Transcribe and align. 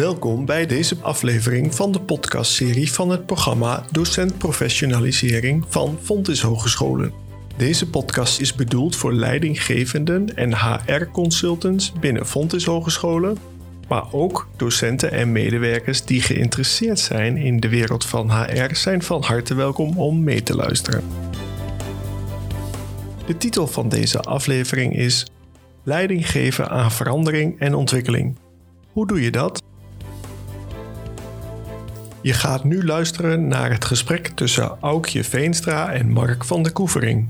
Welkom 0.00 0.44
bij 0.44 0.66
deze 0.66 0.96
aflevering 1.00 1.74
van 1.74 1.92
de 1.92 2.00
podcastserie 2.00 2.92
van 2.92 3.10
het 3.10 3.26
programma 3.26 3.84
Docent 3.90 4.38
Professionalisering 4.38 5.64
van 5.68 5.98
Fontis 6.02 6.40
Hogescholen. 6.40 7.12
Deze 7.56 7.90
podcast 7.90 8.40
is 8.40 8.54
bedoeld 8.54 8.96
voor 8.96 9.12
leidinggevenden 9.12 10.36
en 10.36 10.54
HR-consultants 10.54 11.92
binnen 11.92 12.26
Fontis 12.26 12.64
Hogescholen, 12.64 13.38
maar 13.88 14.12
ook 14.12 14.48
docenten 14.56 15.12
en 15.12 15.32
medewerkers 15.32 16.04
die 16.04 16.22
geïnteresseerd 16.22 16.98
zijn 16.98 17.36
in 17.36 17.60
de 17.60 17.68
wereld 17.68 18.04
van 18.06 18.30
HR 18.30 18.74
zijn 18.74 19.02
van 19.02 19.22
harte 19.22 19.54
welkom 19.54 19.98
om 19.98 20.24
mee 20.24 20.42
te 20.42 20.56
luisteren. 20.56 21.04
De 23.26 23.36
titel 23.36 23.66
van 23.66 23.88
deze 23.88 24.20
aflevering 24.20 24.96
is 24.96 25.26
Leiding 25.82 26.30
geven 26.30 26.70
aan 26.70 26.92
verandering 26.92 27.58
en 27.58 27.74
ontwikkeling. 27.74 28.36
Hoe 28.92 29.06
doe 29.06 29.22
je 29.22 29.30
dat? 29.30 29.68
Je 32.22 32.32
gaat 32.32 32.64
nu 32.64 32.84
luisteren 32.84 33.48
naar 33.48 33.70
het 33.70 33.84
gesprek 33.84 34.26
tussen 34.26 34.76
Aukje 34.80 35.24
Veenstra 35.24 35.92
en 35.92 36.10
Mark 36.10 36.44
van 36.44 36.62
de 36.62 36.70
Koevering. 36.70 37.28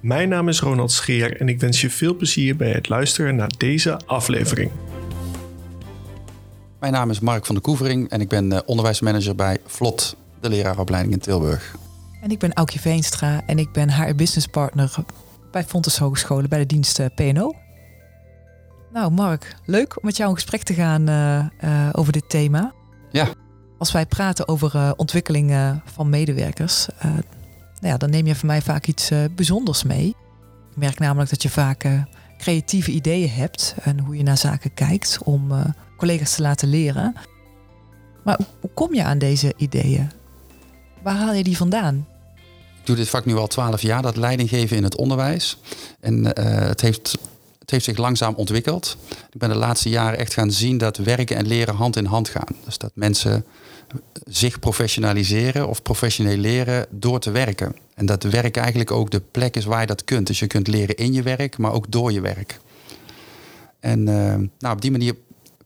Mijn 0.00 0.28
naam 0.28 0.48
is 0.48 0.60
Ronald 0.60 0.92
Scheer 0.92 1.40
en 1.40 1.48
ik 1.48 1.60
wens 1.60 1.80
je 1.80 1.90
veel 1.90 2.16
plezier 2.16 2.56
bij 2.56 2.70
het 2.70 2.88
luisteren 2.88 3.36
naar 3.36 3.50
deze 3.56 4.00
aflevering. 4.06 4.70
Mijn 6.80 6.92
naam 6.92 7.10
is 7.10 7.20
Mark 7.20 7.46
van 7.46 7.54
de 7.54 7.60
Koevering 7.60 8.08
en 8.10 8.20
ik 8.20 8.28
ben 8.28 8.52
eh, 8.52 8.60
onderwijsmanager 8.66 9.34
bij 9.34 9.58
Vlot, 9.66 10.16
de 10.40 10.48
leraaropleiding 10.48 11.14
in 11.14 11.20
Tilburg. 11.20 11.76
En 12.22 12.30
ik 12.30 12.38
ben 12.38 12.52
Aukje 12.52 12.78
Veenstra 12.78 13.42
en 13.46 13.58
ik 13.58 13.72
ben 13.72 13.92
HR 13.92 14.14
Business 14.14 14.46
Partner 14.46 14.94
bij 15.50 15.64
Fontes 15.64 15.98
Hogescholen 15.98 16.48
bij 16.48 16.58
de 16.58 16.66
dienst 16.66 16.98
eh, 16.98 17.06
PNO. 17.14 17.54
Nou, 18.92 19.12
Mark, 19.12 19.56
leuk 19.64 19.96
om 19.96 20.04
met 20.04 20.16
jou 20.16 20.30
in 20.30 20.34
gesprek 20.34 20.62
te 20.62 20.74
gaan 20.74 21.08
uh, 21.64 21.88
over 21.92 22.12
dit 22.12 22.28
thema. 22.28 22.72
Ja. 23.10 23.28
Als 23.78 23.92
wij 23.92 24.06
praten 24.06 24.48
over 24.48 24.74
uh, 24.74 24.90
ontwikkeling 24.96 25.80
van 25.84 26.08
medewerkers, 26.08 26.86
nou 27.00 27.22
ja, 27.80 27.96
dan 27.96 28.10
neem 28.10 28.26
je 28.26 28.34
voor 28.34 28.46
mij 28.46 28.62
vaak 28.62 28.86
iets 28.86 29.10
bijzonders 29.34 29.82
mee. 29.82 30.08
Ik 30.70 30.76
merk 30.76 30.98
namelijk 30.98 31.30
dat 31.30 31.42
je 31.42 31.50
vaak 31.50 31.86
creatieve 32.38 32.90
ideeën 32.90 33.30
hebt 33.30 33.74
en 33.82 33.98
hoe 33.98 34.16
je 34.16 34.22
naar 34.22 34.38
zaken 34.38 34.74
kijkt 34.74 35.18
om 35.24 35.52
collega's 35.96 36.34
te 36.34 36.42
laten 36.42 36.68
leren. 36.68 37.14
Maar 38.24 38.38
hoe 38.60 38.70
kom 38.74 38.94
je 38.94 39.04
aan 39.04 39.18
deze 39.18 39.52
ideeën? 39.56 40.10
Waar 41.02 41.16
haal 41.16 41.32
je 41.32 41.44
die 41.44 41.56
vandaan? 41.56 42.06
Ik 42.80 42.86
doe 42.86 42.96
dit 42.96 43.08
vak 43.08 43.24
nu 43.24 43.36
al 43.36 43.46
twaalf 43.46 43.82
jaar, 43.82 44.02
dat 44.02 44.16
leiding 44.16 44.48
geven 44.48 44.76
in 44.76 44.84
het 44.84 44.96
onderwijs. 44.96 45.58
En 46.00 46.24
het 46.68 46.80
heeft 46.80 47.18
het 47.58 47.76
heeft 47.76 47.88
zich 47.88 48.04
langzaam 48.04 48.34
ontwikkeld. 48.34 48.96
Ik 49.30 49.38
ben 49.38 49.48
de 49.48 49.54
laatste 49.54 49.88
jaren 49.88 50.18
echt 50.18 50.34
gaan 50.34 50.50
zien 50.50 50.78
dat 50.78 50.96
werken 50.96 51.36
en 51.36 51.46
leren 51.46 51.74
hand 51.74 51.96
in 51.96 52.04
hand 52.04 52.28
gaan. 52.28 52.56
Dus 52.64 52.78
dat 52.78 52.90
mensen 52.94 53.44
zich 54.24 54.58
professionaliseren 54.58 55.68
of 55.68 55.82
professioneel 55.82 56.36
leren 56.36 56.86
door 56.90 57.20
te 57.20 57.30
werken. 57.30 57.76
En 57.94 58.06
dat 58.06 58.22
werk 58.22 58.56
eigenlijk 58.56 58.90
ook 58.90 59.10
de 59.10 59.20
plek 59.20 59.56
is 59.56 59.64
waar 59.64 59.80
je 59.80 59.86
dat 59.86 60.04
kunt. 60.04 60.26
Dus 60.26 60.38
je 60.38 60.46
kunt 60.46 60.66
leren 60.66 60.96
in 60.96 61.12
je 61.12 61.22
werk, 61.22 61.58
maar 61.58 61.72
ook 61.72 61.90
door 61.90 62.12
je 62.12 62.20
werk. 62.20 62.60
En 63.80 63.98
uh, 63.98 64.34
nou, 64.58 64.74
op 64.74 64.80
die 64.80 64.90
manier 64.90 65.14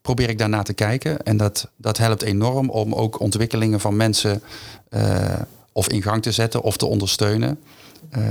probeer 0.02 0.28
ik 0.28 0.38
daarna 0.38 0.62
te 0.62 0.72
kijken. 0.72 1.22
En 1.22 1.36
dat, 1.36 1.70
dat 1.76 1.98
helpt 1.98 2.22
enorm 2.22 2.70
om 2.70 2.94
ook 2.94 3.20
ontwikkelingen 3.20 3.80
van 3.80 3.96
mensen 3.96 4.42
uh, 4.90 5.34
of 5.72 5.88
in 5.88 6.02
gang 6.02 6.22
te 6.22 6.32
zetten 6.32 6.62
of 6.62 6.76
te 6.76 6.86
ondersteunen. 6.86 7.60
Uh, 8.18 8.24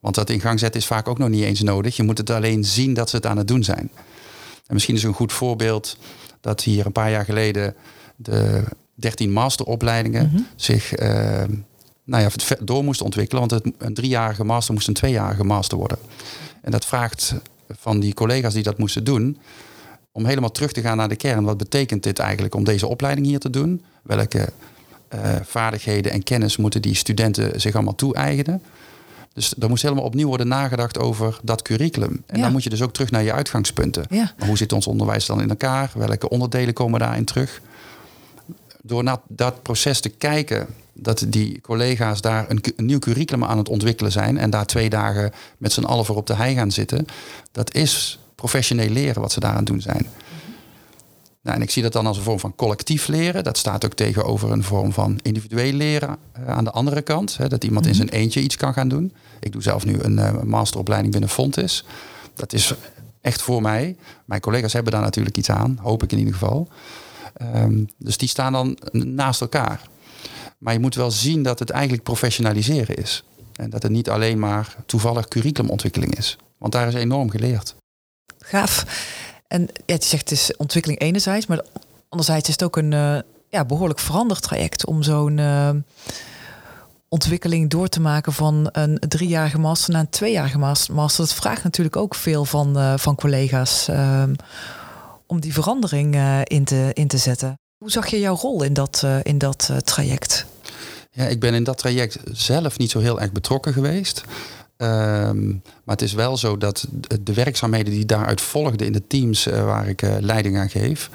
want 0.00 0.14
dat 0.14 0.30
in 0.30 0.40
gang 0.40 0.58
zetten 0.58 0.80
is 0.80 0.86
vaak 0.86 1.08
ook 1.08 1.18
nog 1.18 1.28
niet 1.28 1.44
eens 1.44 1.62
nodig. 1.62 1.96
Je 1.96 2.02
moet 2.02 2.18
het 2.18 2.30
alleen 2.30 2.64
zien 2.64 2.94
dat 2.94 3.10
ze 3.10 3.16
het 3.16 3.26
aan 3.26 3.36
het 3.36 3.48
doen 3.48 3.64
zijn. 3.64 3.90
En 4.66 4.74
misschien 4.74 4.94
is 4.94 5.02
een 5.02 5.12
goed 5.12 5.32
voorbeeld 5.32 5.96
dat 6.40 6.62
hier 6.62 6.86
een 6.86 6.92
paar 6.92 7.10
jaar 7.10 7.24
geleden 7.24 7.74
de 8.16 8.64
13 8.94 9.32
masteropleidingen 9.32 10.28
mm 10.28 10.36
-hmm. 10.36 10.46
zich 10.56 10.98
uh, 11.00 11.08
nou 12.04 12.22
ja, 12.22 12.30
door 12.60 12.84
moesten 12.84 13.04
ontwikkelen. 13.04 13.48
Want 13.48 13.64
het, 13.64 13.74
een 13.78 13.94
driejarige 13.94 14.44
master 14.44 14.74
moest 14.74 14.88
een 14.88 14.94
tweejarige 14.94 15.44
master 15.44 15.78
worden. 15.78 15.98
En 16.60 16.70
dat 16.70 16.84
vraagt 16.84 17.34
van 17.68 18.00
die 18.00 18.14
collega's 18.14 18.54
die 18.54 18.62
dat 18.62 18.78
moesten 18.78 19.04
doen, 19.04 19.38
om 20.12 20.26
helemaal 20.26 20.50
terug 20.50 20.72
te 20.72 20.80
gaan 20.80 20.96
naar 20.96 21.08
de 21.08 21.16
kern. 21.16 21.44
Wat 21.44 21.58
betekent 21.58 22.02
dit 22.02 22.18
eigenlijk 22.18 22.54
om 22.54 22.64
deze 22.64 22.86
opleiding 22.86 23.26
hier 23.26 23.38
te 23.38 23.50
doen? 23.50 23.82
Welke 24.02 24.48
uh, 25.14 25.20
vaardigheden 25.42 26.12
en 26.12 26.22
kennis 26.22 26.56
moeten 26.56 26.82
die 26.82 26.94
studenten 26.94 27.60
zich 27.60 27.74
allemaal 27.74 27.94
toe-eigenen? 27.94 28.62
Dus 29.32 29.54
er 29.58 29.68
moest 29.68 29.82
helemaal 29.82 30.04
opnieuw 30.04 30.26
worden 30.26 30.48
nagedacht 30.48 30.98
over 30.98 31.38
dat 31.42 31.62
curriculum. 31.62 32.22
En 32.26 32.36
ja. 32.36 32.42
dan 32.42 32.52
moet 32.52 32.62
je 32.62 32.70
dus 32.70 32.82
ook 32.82 32.92
terug 32.92 33.10
naar 33.10 33.22
je 33.22 33.32
uitgangspunten. 33.32 34.04
Ja. 34.10 34.32
Hoe 34.46 34.56
zit 34.56 34.72
ons 34.72 34.86
onderwijs 34.86 35.26
dan 35.26 35.40
in 35.40 35.48
elkaar? 35.48 35.90
Welke 35.94 36.28
onderdelen 36.28 36.74
komen 36.74 37.00
daarin 37.00 37.24
terug? 37.24 37.60
Door 38.86 39.02
naar 39.02 39.18
dat 39.28 39.62
proces 39.62 40.00
te 40.00 40.08
kijken, 40.08 40.66
dat 40.92 41.24
die 41.28 41.60
collega's 41.60 42.20
daar 42.20 42.50
een, 42.50 42.60
een, 42.76 42.86
nieuw 42.86 42.98
curriculum 42.98 43.44
aan 43.44 43.58
het 43.58 43.68
ontwikkelen 43.68 44.12
zijn 44.12 44.38
en 44.38 44.50
daar 44.50 44.66
twee 44.66 44.90
dagen 44.90 45.32
met 45.58 45.72
z'n 45.72 45.84
allen 45.84 46.04
voor 46.04 46.16
op 46.16 46.26
de 46.26 46.34
hei 46.34 46.54
gaan 46.54 46.70
zitten, 46.70 47.06
dat 47.52 47.74
is 47.74 48.18
professioneel 48.34 48.88
leren 48.88 49.20
wat 49.20 49.32
ze 49.32 49.40
daaraan 49.40 49.64
doen 49.64 49.80
zijn. 49.80 50.06
Nou, 51.42 51.56
en 51.56 51.62
ik 51.62 51.70
zie 51.70 51.82
dat 51.82 51.92
dan 51.92 52.06
als 52.06 52.16
een 52.16 52.22
vorm 52.22 52.38
van 52.38 52.54
collectief 52.54 53.06
leren. 53.06 53.44
Dat 53.44 53.58
staat 53.58 53.84
ook 53.84 53.94
tegenover 53.94 54.50
een 54.50 54.62
vorm 54.62 54.92
van 54.92 55.18
individueel 55.22 55.72
leren 55.72 56.16
uh, 56.38 56.48
aan 56.48 56.64
de 56.64 56.70
andere 56.70 57.02
kant. 57.02 57.36
Hè, 57.36 57.48
dat 57.48 57.64
iemand 57.64 57.86
in 57.86 57.94
zijn 57.94 58.08
eentje 58.08 58.40
iets 58.40 58.56
kan 58.56 58.72
gaan 58.72 58.88
doen. 58.88 59.12
Ik 59.40 59.52
doe 59.52 59.62
zelf 59.62 59.84
nu 59.84 59.98
een 60.00 60.18
uh, 60.18 60.42
masteropleiding 60.42 61.12
binnen 61.12 61.30
Fontis. 61.30 61.84
Dat 62.34 62.52
is 62.52 62.74
echt 63.20 63.42
voor 63.42 63.62
mij. 63.62 63.96
Mijn 64.24 64.40
collega's 64.40 64.72
hebben 64.72 64.92
daar 64.92 65.02
natuurlijk 65.02 65.36
iets 65.36 65.50
aan, 65.50 65.78
hoop 65.82 66.02
ik 66.02 66.12
in 66.12 66.18
ieder 66.18 66.32
geval. 66.32 66.68
Um, 67.42 67.88
dus 67.98 68.16
die 68.16 68.28
staan 68.28 68.52
dan 68.52 68.78
naast 68.92 69.40
elkaar. 69.40 69.80
Maar 70.58 70.72
je 70.72 70.78
moet 70.78 70.94
wel 70.94 71.10
zien 71.10 71.42
dat 71.42 71.58
het 71.58 71.70
eigenlijk 71.70 72.02
professionaliseren 72.02 72.96
is. 72.96 73.24
En 73.56 73.70
dat 73.70 73.82
het 73.82 73.92
niet 73.92 74.10
alleen 74.10 74.38
maar 74.38 74.76
toevallig 74.86 75.28
curriculumontwikkeling 75.28 76.16
is. 76.16 76.36
Want 76.58 76.72
daar 76.72 76.88
is 76.88 76.94
enorm 76.94 77.30
geleerd. 77.30 77.74
Gaaf. 78.38 78.84
En 79.46 79.68
ja, 79.86 79.94
je 79.94 80.04
zegt 80.04 80.30
het 80.30 80.38
is 80.38 80.56
ontwikkeling 80.56 81.00
enerzijds, 81.00 81.46
maar 81.46 81.64
anderzijds 82.08 82.48
is 82.48 82.54
het 82.54 82.62
ook 82.62 82.76
een 82.76 82.92
uh, 82.92 83.18
ja, 83.48 83.64
behoorlijk 83.64 83.98
veranderd 83.98 84.42
traject 84.42 84.86
om 84.86 85.02
zo'n 85.02 85.38
uh, 85.38 85.70
ontwikkeling 87.08 87.70
door 87.70 87.88
te 87.88 88.00
maken 88.00 88.32
van 88.32 88.68
een 88.72 88.98
driejarige 89.08 89.58
master 89.58 89.92
naar 89.92 90.00
een 90.00 90.10
tweejarige 90.10 90.58
master. 90.58 91.16
Dat 91.16 91.34
vraagt 91.34 91.62
natuurlijk 91.62 91.96
ook 91.96 92.14
veel 92.14 92.44
van, 92.44 92.78
uh, 92.78 92.94
van 92.96 93.14
collega's 93.14 93.88
um, 93.88 94.36
om 95.26 95.40
die 95.40 95.52
verandering 95.52 96.16
in, 96.44 96.64
te, 96.64 96.90
in 96.92 97.08
te 97.08 97.18
zetten. 97.18 97.58
Hoe 97.78 97.90
zag 97.90 98.06
je 98.06 98.20
jouw 98.20 98.36
rol 98.36 98.62
in 98.62 98.72
dat, 98.72 99.06
in 99.22 99.38
dat 99.38 99.70
traject? 99.84 100.46
Ja, 101.10 101.24
ik 101.24 101.40
ben 101.40 101.54
in 101.54 101.64
dat 101.64 101.78
traject 101.78 102.18
zelf 102.32 102.78
niet 102.78 102.90
zo 102.90 102.98
heel 102.98 103.20
erg 103.20 103.32
betrokken 103.32 103.72
geweest. 103.72 104.24
Um, 104.76 105.62
maar 105.84 105.94
het 105.96 106.02
is 106.02 106.12
wel 106.12 106.36
zo 106.36 106.56
dat 106.56 106.86
de 107.20 107.32
werkzaamheden 107.32 107.92
die 107.92 108.06
daaruit 108.06 108.40
volgden 108.40 108.86
in 108.86 108.92
de 108.92 109.06
teams 109.06 109.44
waar 109.44 109.88
ik 109.88 110.02
leiding 110.20 110.56
aan 110.56 110.70
geef, 110.70 111.10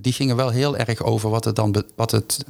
die 0.00 0.12
gingen 0.12 0.36
wel 0.36 0.50
heel 0.50 0.76
erg 0.76 1.02
over 1.02 1.30
wat 1.30 1.44
het 1.44 1.56
dan 1.56 1.84
wat 1.96 2.10
het, 2.10 2.44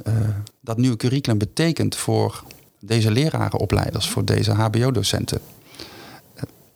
dat 0.61 0.77
nieuwe 0.77 0.97
curriculum 0.97 1.37
betekent 1.37 1.95
voor 1.95 2.43
deze 2.79 3.11
lerarenopleiders, 3.11 4.09
voor 4.09 4.25
deze 4.25 4.51
HBO-docenten. 4.51 5.39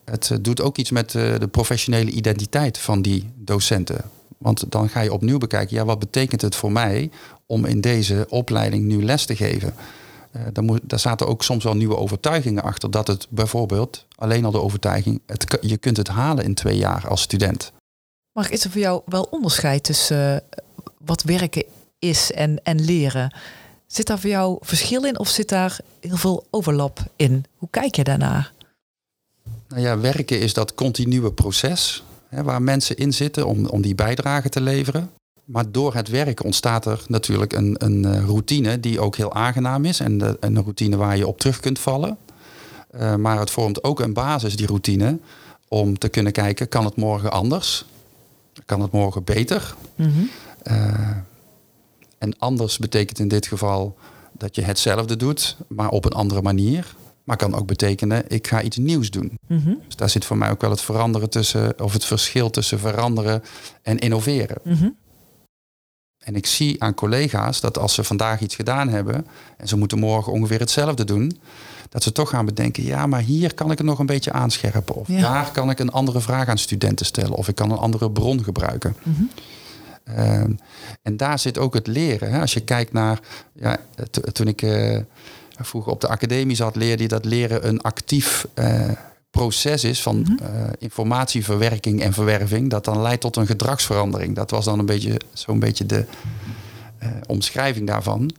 Het 0.06 0.38
doet 0.42 0.62
ook 0.62 0.78
iets 0.78 0.92
met 0.92 1.12
de 1.12 1.48
professionele 1.52 2.12
identiteit 2.12 2.78
van 2.78 3.02
die 3.02 3.30
docenten. 3.36 4.02
Want 4.38 4.72
dan 4.72 4.90
ga 4.90 5.00
je 5.00 5.14
opnieuw 5.14 5.38
bekijken, 5.38 5.76
ja, 5.76 5.86
wat 5.86 6.00
betekent 6.00 6.42
het 6.42 6.56
voor 6.56 6.72
mij 6.72 7.10
om 7.46 7.66
in 7.66 7.82
deze 7.82 8.26
opleiding 8.30 8.84
nu 8.84 9.04
les 9.04 9.26
te 9.26 9.36
geven? 9.36 9.74
Uh, 10.36 10.42
daar, 10.54 10.64
moet, 10.64 10.80
daar, 10.84 11.00
zaten 11.00 11.28
ook 11.28 11.44
soms 11.44 11.64
wel 11.64 11.76
nieuwe 11.76 11.98
overtuigingen 11.98 12.64
achter. 12.64 12.92
Dat 12.92 13.08
het 13.08 13.28
bijvoorbeeld, 13.30 14.06
alleen 14.16 14.46
al 14.46 14.52
de 14.52 14.62
overtuiging, 14.62 15.22
het, 15.26 15.58
je 15.62 15.78
kunt 15.78 15.98
het 15.98 16.08
halen 16.08 16.44
in 16.44 16.54
twee 16.54 16.78
jaar 16.78 17.08
als 17.08 17.22
student. 17.22 17.72
Maar 18.32 18.52
is 18.52 18.64
er 18.64 18.72
voor 18.72 18.82
jou 18.82 19.02
wel 19.06 19.28
onderscheid 19.30 19.84
tussen 19.84 20.44
wat 20.98 21.24
werken 21.24 21.64
is 22.00 22.32
en, 22.32 22.64
en 22.64 22.86
leren? 22.86 23.36
Zit 23.88 24.08
daar 24.08 24.20
voor 24.20 24.30
jou 24.30 24.58
verschil 24.62 25.06
in 25.06 25.20
of 25.20 25.28
zit 25.28 25.50
daar 25.50 25.80
heel 26.00 26.18
veel 26.18 26.46
overlap 26.50 27.00
in? 27.16 27.46
Hoe 27.56 27.70
kijk 27.70 27.96
je 27.96 28.04
daarnaar? 28.04 28.54
Nou 29.76 29.88
ja, 29.88 30.00
werken 30.00 30.40
is 30.40 30.54
dat 30.54 30.74
continue 30.74 31.32
proces 31.32 32.04
hè, 32.30 32.44
waar 32.44 32.62
mensen 32.62 32.98
in 32.98 33.14
zitten 33.14 33.48
om, 33.48 33.66
om 33.66 33.82
die 33.82 33.96
bijdrage 33.96 34.50
te 34.50 34.62
leveren. 34.62 35.10
Maar 35.46 35.72
door 35.72 35.94
het 35.94 36.08
werk 36.08 36.44
ontstaat 36.44 36.86
er 36.86 37.04
natuurlijk 37.08 37.54
een, 37.54 37.76
een 37.78 38.26
routine 38.26 38.80
die 38.80 39.00
ook 39.00 39.16
heel 39.16 39.34
aangenaam 39.34 39.86
is. 39.86 40.00
En 40.00 40.18
de, 40.18 40.38
een 40.40 40.62
routine 40.62 40.96
waar 40.96 41.18
je 41.18 41.28
op 41.28 41.40
terug 41.40 41.60
kunt 41.60 41.80
vallen. 41.80 42.18
Uh, 42.96 43.16
maar 43.16 43.40
het 43.40 43.52
vormt 43.52 43.84
ook 43.84 44.00
een 44.00 44.14
basis, 44.14 44.56
die 44.56 44.68
routine, 44.68 45.18
om 45.68 45.98
te 45.98 46.08
kunnen 46.08 46.32
kijken, 46.32 46.70
kan 46.70 46.86
het 46.86 46.96
morgen 46.96 47.32
anders? 47.32 47.86
Kan 48.66 48.82
het 48.82 48.92
morgen 48.92 49.24
beter? 49.24 49.76
Mm 49.96 50.12
-hmm. 50.12 50.30
uh, 50.64 51.10
en 52.18 52.40
anders 52.40 52.78
betekent 52.78 53.20
in 53.20 53.28
dit 53.28 53.48
geval 53.48 53.98
dat 54.32 54.56
je 54.56 54.62
hetzelfde 54.62 55.16
doet, 55.16 55.58
maar 55.68 55.90
op 55.90 56.06
een 56.06 56.12
andere 56.12 56.42
manier. 56.42 56.96
Maar 57.26 57.38
kan 57.38 57.56
ook 57.56 57.68
betekenen, 57.68 58.24
ik 58.28 58.48
ga 58.48 58.62
iets 58.62 58.78
nieuws 58.78 59.10
doen. 59.10 59.38
Mm 59.48 59.60
-hmm. 59.60 59.82
Dus 59.86 59.96
daar 59.96 60.10
zit 60.10 60.26
voor 60.26 60.38
mij 60.38 60.50
ook 60.50 60.62
wel 60.62 60.70
het 60.70 60.82
veranderen 60.82 61.30
tussen, 61.30 61.82
of 61.82 61.94
het 61.94 62.06
verschil 62.06 62.50
tussen 62.50 62.80
veranderen 62.80 63.44
en 63.82 64.00
innoveren. 64.00 64.58
Mm 64.64 64.74
-hmm. 64.74 64.96
En 66.24 66.36
ik 66.36 66.46
zie 66.46 66.84
aan 66.84 66.94
collega's 66.94 67.62
dat 67.62 67.78
als 67.78 67.94
ze 67.94 68.04
vandaag 68.04 68.42
iets 68.42 68.56
gedaan 68.56 68.90
hebben 68.90 69.28
en 69.58 69.68
ze 69.68 69.78
moeten 69.78 70.00
morgen 70.00 70.32
ongeveer 70.34 70.60
hetzelfde 70.60 71.04
doen, 71.04 71.40
dat 71.90 72.04
ze 72.04 72.12
toch 72.12 72.30
gaan 72.30 72.46
bedenken, 72.46 72.84
ja, 72.84 73.06
maar 73.08 73.22
hier 73.22 73.54
kan 73.54 73.72
ik 73.72 73.78
het 73.78 73.88
nog 73.88 74.00
een 74.00 74.06
beetje 74.06 74.32
aanscherpen. 74.32 74.96
Of 74.96 75.08
Ja. 75.08 75.22
daar 75.22 75.52
kan 75.52 75.70
ik 75.70 75.80
een 75.80 75.92
andere 75.92 76.22
vraag 76.22 76.48
aan 76.48 76.58
studenten 76.58 77.06
stellen. 77.06 77.32
Of 77.38 77.48
ik 77.48 77.56
kan 77.56 77.72
een 77.72 77.78
andere 77.78 78.12
bron 78.12 78.44
gebruiken. 78.44 78.96
Mhm. 79.04 79.24
Ehm, 80.04 80.52
en 81.02 81.18
daar 81.18 81.40
zit 81.40 81.58
ook 81.58 81.74
het 81.74 81.88
leren. 81.88 82.32
Hè. 82.32 82.40
Als 82.42 82.54
je 82.54 82.60
kijkt 82.62 82.94
naar, 82.94 83.20
ja, 83.54 83.78
to- 84.12 84.22
toen 84.32 84.48
ik 84.48 84.62
eh, 84.62 84.98
vroeger 85.60 85.92
op 85.92 86.02
de 86.02 86.08
academie 86.08 86.56
zat, 86.56 86.76
leerde 86.76 87.04
je 87.04 87.10
dat 87.10 87.26
leren 87.26 87.68
een 87.68 87.82
actief 87.82 88.48
eh, 88.54 88.90
proces 89.30 89.84
is 89.84 90.02
van 90.02 90.20
Mhm. 90.20 90.44
eh, 90.44 90.70
informatieverwerking 90.78 92.02
en 92.02 92.14
verwerving. 92.14 92.70
Dat 92.70 92.86
dan 92.86 93.02
leidt 93.02 93.22
tot 93.22 93.36
een 93.36 93.46
gedragsverandering. 93.48 94.36
Dat 94.36 94.52
was 94.52 94.66
dan 94.66 94.80
een 94.80 94.86
beetje 94.86 95.20
zo'n 95.34 95.60
beetje 95.60 95.86
de 95.86 96.06
eh, 96.98 97.10
omschrijving 97.28 97.88
daarvan. 97.88 98.32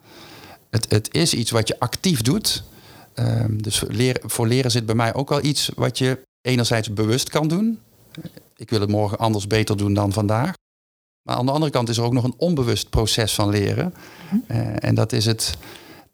Het, 0.70 0.86
het 0.90 1.14
is 1.14 1.34
iets 1.34 1.50
wat 1.50 1.68
je 1.68 1.78
actief 1.80 2.22
doet. 2.22 2.62
Ehm, 3.14 3.56
dus 3.56 3.82
leren, 3.88 4.30
voor 4.30 4.46
leren 4.46 4.70
zit 4.70 4.86
bij 4.86 4.94
mij 4.94 5.14
ook 5.14 5.28
wel 5.28 5.44
iets 5.44 5.70
wat 5.74 5.98
je 5.98 6.18
enerzijds 6.40 6.92
bewust 6.92 7.28
kan 7.28 7.48
doen. 7.48 7.78
Ik 8.56 8.70
wil 8.70 8.80
het 8.80 8.90
morgen 8.90 9.18
anders 9.18 9.46
beter 9.46 9.76
doen 9.76 9.94
dan 9.94 10.12
vandaag. 10.12 10.52
Maar 11.22 11.36
aan 11.36 11.46
de 11.46 11.52
andere 11.52 11.72
kant 11.72 11.88
is 11.88 11.96
er 11.96 12.04
ook 12.04 12.12
nog 12.12 12.24
een 12.24 12.34
onbewust 12.36 12.90
proces 12.90 13.34
van 13.34 13.48
leren. 13.50 13.94
Eh, 14.46 14.84
en 14.84 14.94
dat, 14.94 15.12
is 15.12 15.24
het, 15.26 15.56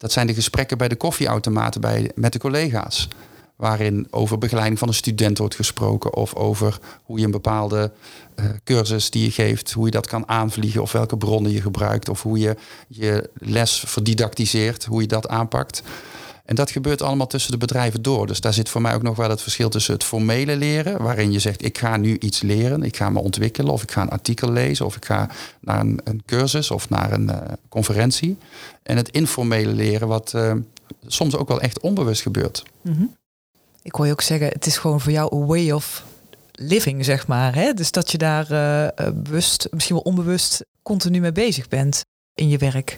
dat 0.03 0.11
zijn 0.11 0.27
de 0.27 0.33
gesprekken 0.33 0.77
bij 0.77 0.87
de 0.87 0.95
koffieautomaten 0.95 1.81
bij, 1.81 2.11
met 2.15 2.33
de 2.33 2.39
collega's. 2.39 3.07
Waarin 3.55 4.07
over 4.09 4.37
begeleiding 4.37 4.79
van 4.79 4.87
een 4.87 4.93
student 4.93 5.37
wordt 5.37 5.55
gesproken. 5.55 6.13
Of 6.13 6.35
over 6.35 6.79
hoe 7.03 7.19
je 7.19 7.25
een 7.25 7.31
bepaalde 7.31 7.91
eh, 8.35 8.45
cursus 8.63 9.09
die 9.09 9.23
je 9.23 9.31
geeft, 9.31 9.71
hoe 9.71 9.85
je 9.85 9.91
dat 9.91 10.07
kan 10.07 10.27
aanvliegen. 10.27 10.81
Of 10.81 10.91
welke 10.91 11.17
bronnen 11.17 11.51
je 11.51 11.61
gebruikt. 11.61 12.09
Of 12.09 12.21
hoe 12.21 12.39
je 12.39 12.55
je 12.87 13.29
les 13.33 13.83
verdidactiseert, 13.87 14.85
hoe 14.85 15.01
je 15.01 15.07
dat 15.07 15.27
aanpakt. 15.27 15.83
En 16.43 16.55
dat 16.55 16.71
gebeurt 16.71 17.01
allemaal 17.01 17.27
tussen 17.27 17.51
de 17.51 17.57
bedrijven 17.57 18.01
door. 18.01 18.27
Dus 18.27 18.41
daar 18.41 18.53
zit 18.53 18.69
voor 18.69 18.81
mij 18.81 18.93
ook 18.93 19.01
nog 19.01 19.15
wel 19.15 19.29
het 19.29 19.41
verschil 19.41 19.69
tussen 19.69 19.93
het 19.93 20.03
formele 20.03 20.55
leren, 20.55 21.01
waarin 21.01 21.31
je 21.31 21.39
zegt: 21.39 21.65
ik 21.65 21.77
ga 21.77 21.97
nu 21.97 22.17
iets 22.17 22.41
leren, 22.41 22.83
ik 22.83 22.95
ga 22.95 23.09
me 23.09 23.19
ontwikkelen, 23.19 23.73
of 23.73 23.83
ik 23.83 23.91
ga 23.91 24.01
een 24.01 24.09
artikel 24.09 24.51
lezen, 24.51 24.85
of 24.85 24.95
ik 24.95 25.05
ga 25.05 25.29
naar 25.59 25.79
een, 25.79 25.99
een 26.03 26.21
cursus 26.25 26.71
of 26.71 26.89
naar 26.89 27.11
een 27.11 27.29
eh, 27.29 27.53
conferentie. 27.69 28.37
En 28.83 28.97
het 28.97 29.09
informele 29.09 29.73
leren, 29.73 30.07
wat 30.07 30.33
eh, 30.33 30.53
soms 31.07 31.35
ook 31.35 31.47
wel 31.47 31.61
echt 31.61 31.79
onbewust 31.79 32.21
gebeurt. 32.21 32.63
Mhm. 32.81 33.03
Ik 33.81 33.95
hoor 33.95 34.05
je 34.05 34.11
ook 34.11 34.21
zeggen, 34.21 34.47
het 34.47 34.65
is 34.65 34.77
gewoon 34.77 35.01
voor 35.01 35.11
jou 35.11 35.35
een 35.35 35.45
way 35.45 35.71
of 35.71 36.05
living, 36.51 37.05
zeg 37.05 37.27
maar. 37.27 37.55
Hè? 37.55 37.73
Dus 37.73 37.91
dat 37.91 38.11
je 38.11 38.17
daar 38.17 38.51
eh, 38.51 39.07
bewust, 39.13 39.67
misschien 39.71 39.95
wel 39.95 40.03
onbewust, 40.03 40.65
continu 40.81 41.19
mee 41.19 41.31
bezig 41.31 41.67
bent 41.67 42.01
in 42.33 42.49
je 42.49 42.57
werk. 42.57 42.97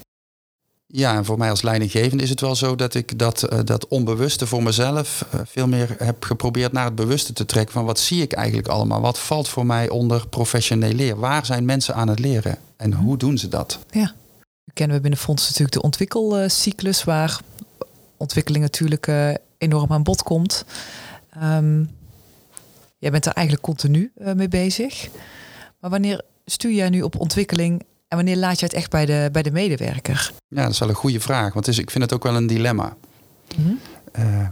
Ja, 0.96 1.16
en 1.16 1.26
voor 1.26 1.38
mij 1.38 1.50
als 1.50 1.62
leidinggevende 1.62 2.24
is 2.24 2.30
het 2.30 2.42
wel 2.42 2.56
zo 2.56 2.76
dat 2.76 2.94
ik 2.94 3.20
dat, 3.20 3.44
eh, 3.44 3.60
dat 3.64 3.88
onbewuste 3.88 4.48
voor 4.48 4.64
mezelf 4.64 5.26
eh, 5.32 5.40
veel 5.46 5.68
meer 5.68 5.96
heb 5.98 6.24
geprobeerd 6.24 6.72
naar 6.72 6.86
het 6.86 6.96
bewuste 6.96 7.34
te 7.34 7.46
trekken. 7.46 7.74
Van 7.74 7.86
wat 7.86 8.00
zie 8.00 8.22
ik 8.22 8.34
eigenlijk 8.34 8.68
allemaal? 8.68 9.02
Wat 9.02 9.20
valt 9.20 9.48
voor 9.48 9.66
mij 9.66 9.90
onder 9.90 10.28
professioneel 10.28 10.94
leren? 10.94 11.18
Waar 11.18 11.46
zijn 11.46 11.66
mensen 11.66 11.96
aan 11.96 12.08
het 12.08 12.20
leren? 12.20 12.58
En 12.78 12.94
hoe 12.94 13.18
doen 13.18 13.38
ze 13.38 13.48
dat? 13.48 13.80
Ja. 13.90 14.14
Kennen 14.74 14.96
we 14.96 15.02
binnen 15.02 15.20
Fonds 15.20 15.44
natuurlijk 15.44 15.74
de 15.74 15.82
ontwikkelcyclus, 15.82 17.04
waar 17.04 17.40
ontwikkeling 18.18 18.64
natuurlijk 18.64 19.08
eh, 19.08 19.34
enorm 19.58 19.92
aan 19.92 20.04
bod 20.04 20.24
komt. 20.24 20.66
Ehm, 21.30 21.84
jij 22.98 23.12
bent 23.12 23.26
er 23.26 23.34
eigenlijk 23.34 23.66
continu 23.66 24.12
mee 24.36 24.48
bezig. 24.48 25.10
Maar 25.80 25.90
wanneer 25.90 26.22
stuur 26.46 26.74
jij 26.74 26.90
nu 26.90 27.02
op 27.02 27.20
ontwikkeling 27.20 27.86
en 28.18 28.26
wanneer 28.26 28.44
laat 28.44 28.60
je 28.60 28.66
het 28.66 28.74
echt 28.76 28.90
bij 28.90 29.06
de, 29.06 29.30
bij 29.32 29.42
de 29.42 29.52
medewerker? 29.52 30.32
Ja, 30.48 30.62
dat 30.64 30.72
is 30.72 30.80
wel 30.80 30.90
een 30.90 30.96
goede 30.96 31.20
vraag. 31.20 31.54
Want 31.54 31.68
is, 31.68 31.78
ik 31.78 31.92
vind 31.92 32.04
het 32.04 32.14
ook 32.14 32.24
wel 32.24 32.36
een 32.36 32.48
dilemma. 32.48 32.96
Mhm. 33.56 33.74
Eh, 34.12 34.48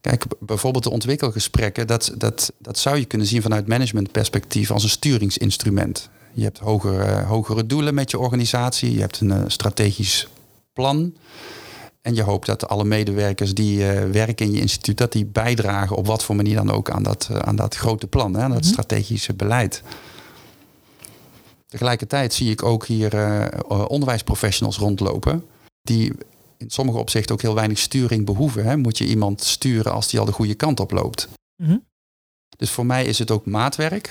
kijk, 0.00 0.24
bijvoorbeeld 0.40 0.84
de 0.84 0.90
ontwikkelgesprekken, 0.90 1.86
dat, 1.86 2.12
dat, 2.16 2.52
dat 2.58 2.78
zou 2.78 2.98
je 2.98 3.04
kunnen 3.04 3.26
zien 3.26 3.42
vanuit 3.42 3.66
managementperspectief 3.66 4.70
als 4.70 4.82
een 4.82 4.88
sturingsinstrument. 4.88 6.08
Je 6.32 6.42
hebt 6.42 6.58
hogere, 6.58 7.22
hogere 7.22 7.66
doelen 7.66 7.94
met 7.94 8.10
je 8.10 8.18
organisatie, 8.18 8.94
je 8.94 9.00
hebt 9.00 9.20
een 9.20 9.30
eh, 9.32 9.42
strategisch 9.46 10.28
plan. 10.72 11.14
En 12.02 12.14
je 12.14 12.22
hoopt 12.22 12.46
dat 12.46 12.68
alle 12.68 12.84
medewerkers 12.84 13.54
die 13.54 13.88
eh, 13.88 14.10
werken 14.10 14.46
in 14.46 14.52
je 14.52 14.60
instituut, 14.60 14.96
dat 14.98 15.12
die 15.12 15.26
bijdragen 15.26 15.96
op 15.96 16.06
wat 16.06 16.24
voor 16.24 16.36
manier 16.36 16.54
dan 16.54 16.70
ook 16.70 16.90
aan 16.90 17.02
dat, 17.02 17.28
eh, 17.30 17.38
aan 17.38 17.56
dat 17.56 17.76
grote 17.76 18.06
plan, 18.06 18.34
hè, 18.34 18.42
aan 18.42 18.50
dat 18.50 18.60
Mhm. 18.60 18.70
strategische 18.70 19.34
beleid. 19.34 19.82
Tegelijkertijd 21.70 22.34
zie 22.34 22.50
ik 22.50 22.62
ook 22.62 22.86
hier 22.86 23.14
eh, 23.14 23.46
eh, 23.46 23.84
onderwijsprofessionals 23.88 24.78
rondlopen 24.78 25.44
die 25.82 26.12
in 26.56 26.70
sommige 26.70 26.98
opzichten 26.98 27.34
ook 27.34 27.42
heel 27.42 27.54
weinig 27.54 27.78
sturing 27.78 28.24
behoeven. 28.24 28.64
Hè? 28.64 28.76
Moet 28.76 28.98
je 28.98 29.06
iemand 29.06 29.42
sturen 29.42 29.92
als 29.92 30.08
die 30.08 30.20
al 30.20 30.26
de 30.26 30.32
goede 30.32 30.54
kant 30.54 30.80
op 30.80 30.90
loopt. 30.90 31.28
Mhm. 31.62 31.76
Dus 32.56 32.70
voor 32.70 32.86
mij 32.86 33.04
is 33.04 33.18
het 33.18 33.30
ook 33.30 33.46
maatwerk. 33.46 34.10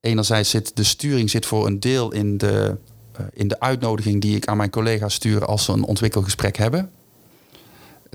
Enerzijds 0.00 0.50
zit 0.50 0.76
de 0.76 0.84
sturing 0.84 1.30
zit 1.30 1.46
voor 1.46 1.66
een 1.66 1.80
deel 1.80 2.12
in 2.12 2.38
de, 2.38 2.76
eh, 3.12 3.24
in 3.32 3.48
de 3.48 3.60
uitnodiging 3.60 4.20
die 4.20 4.36
ik 4.36 4.46
aan 4.46 4.56
mijn 4.56 4.70
collega's 4.70 5.14
stuur 5.14 5.44
als 5.44 5.64
ze 5.64 5.72
een 5.72 5.84
ontwikkelgesprek 5.84 6.56
hebben. 6.56 6.90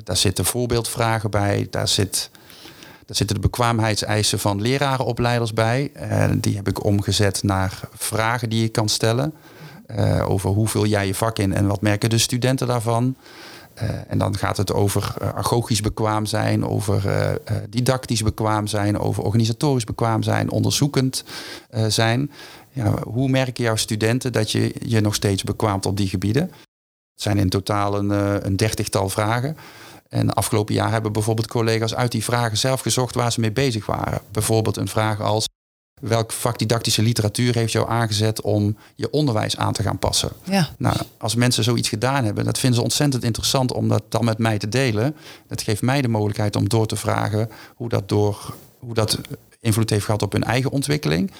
Daar 0.03 0.17
zitten 0.17 0.45
voorbeeldvragen 0.45 1.31
bij, 1.31 1.67
daar, 1.69 1.87
zit, 1.87 2.29
daar 3.09 3.17
zitten 3.17 3.35
de 3.35 3.41
bekwaamheidseisen 3.41 4.39
van 4.39 4.61
lerarenopleiders 4.61 5.53
bij. 5.53 5.91
En 5.93 6.39
die 6.39 6.55
heb 6.55 6.67
ik 6.67 6.83
omgezet 6.83 7.43
naar 7.43 7.79
vragen 7.93 8.49
die 8.49 8.61
je 8.61 8.69
kan 8.69 8.89
stellen. 8.89 9.33
eh, 9.85 10.29
over 10.29 10.49
hoe 10.49 10.67
vul 10.67 10.85
jij 10.85 11.07
je 11.07 11.15
vak 11.15 11.37
in 11.39 11.53
en 11.53 11.67
wat 11.67 11.81
merken 11.81 12.09
de 12.09 12.17
studenten 12.17 12.67
daarvan. 12.67 13.15
Eh, 13.73 13.89
en 14.07 14.17
dan 14.17 14.37
gaat 14.37 14.57
het 14.57 14.73
over 14.73 15.15
eh, 15.21 15.29
agogisch 15.35 15.81
bekwaam 15.81 16.25
zijn, 16.25 16.65
over 16.65 17.07
eh, 17.07 17.31
eh, 17.31 17.37
didactisch 17.69 18.23
bekwaam 18.23 18.67
zijn, 18.67 18.99
over 18.99 19.23
organisatorisch 19.23 19.83
bekwaam 19.83 20.23
zijn, 20.23 20.51
onderzoekend 20.51 21.23
eh, 21.69 21.85
zijn. 21.87 22.31
Ja, 22.71 22.93
hoe 23.03 23.29
merken 23.29 23.63
jouw 23.63 23.75
studenten 23.75 24.31
dat 24.31 24.51
je 24.51 24.75
je 24.85 25.01
nog 25.01 25.15
steeds 25.15 25.43
bekwaamt 25.43 25.85
op 25.85 25.97
die 25.97 26.07
gebieden? 26.09 26.43
Het 27.13 27.21
zijn 27.27 27.37
in 27.37 27.49
totaal 27.49 27.97
een, 27.97 28.11
eh, 28.11 28.33
een 28.39 28.55
dertigtal 28.57 29.09
vragen. 29.09 29.57
En 30.09 30.33
afgelopen 30.33 30.73
jaar 30.73 30.91
hebben 30.91 31.11
bijvoorbeeld 31.11 31.47
collega's 31.47 31.95
uit 31.95 32.11
die 32.11 32.23
vragen 32.23 32.57
zelf 32.57 32.81
gezocht 32.81 33.15
waar 33.15 33.31
ze 33.31 33.39
mee 33.39 33.51
bezig 33.51 33.85
waren. 33.85 34.21
Bijvoorbeeld 34.31 34.77
een 34.77 34.87
vraag 34.87 35.21
als 35.21 35.47
welk 35.99 36.31
vakdidactische 36.31 37.01
literatuur 37.01 37.55
heeft 37.55 37.71
jou 37.71 37.89
aangezet 37.89 38.41
om 38.41 38.77
je 38.95 39.09
onderwijs 39.09 39.57
aan 39.57 39.73
te 39.73 39.83
gaan 39.83 39.99
passen? 39.99 40.31
Ja, 40.43 40.69
Nou, 40.77 40.97
als 41.17 41.35
mensen 41.35 41.63
zoiets 41.63 41.89
gedaan 41.89 42.25
hebben, 42.25 42.45
dat 42.45 42.59
vinden 42.59 42.79
ze 42.79 42.83
ontzettend 42.83 43.23
interessant 43.23 43.73
om 43.73 43.87
dat 43.87 44.03
dan 44.09 44.25
met 44.25 44.37
mij 44.37 44.57
te 44.57 44.69
delen. 44.69 45.15
Dat 45.47 45.61
geeft 45.61 45.81
mij 45.81 46.01
de 46.01 46.07
mogelijkheid 46.07 46.55
om 46.55 46.69
door 46.69 46.85
te 46.85 46.95
vragen 46.95 47.49
hoe 47.75 47.89
dat, 47.89 48.09
door, 48.09 48.53
hoe 48.79 48.93
dat 48.93 49.19
invloed 49.59 49.89
heeft 49.89 50.05
gehad 50.05 50.21
op 50.21 50.31
hun 50.31 50.43
eigen 50.43 50.71
ontwikkeling. 50.71 51.31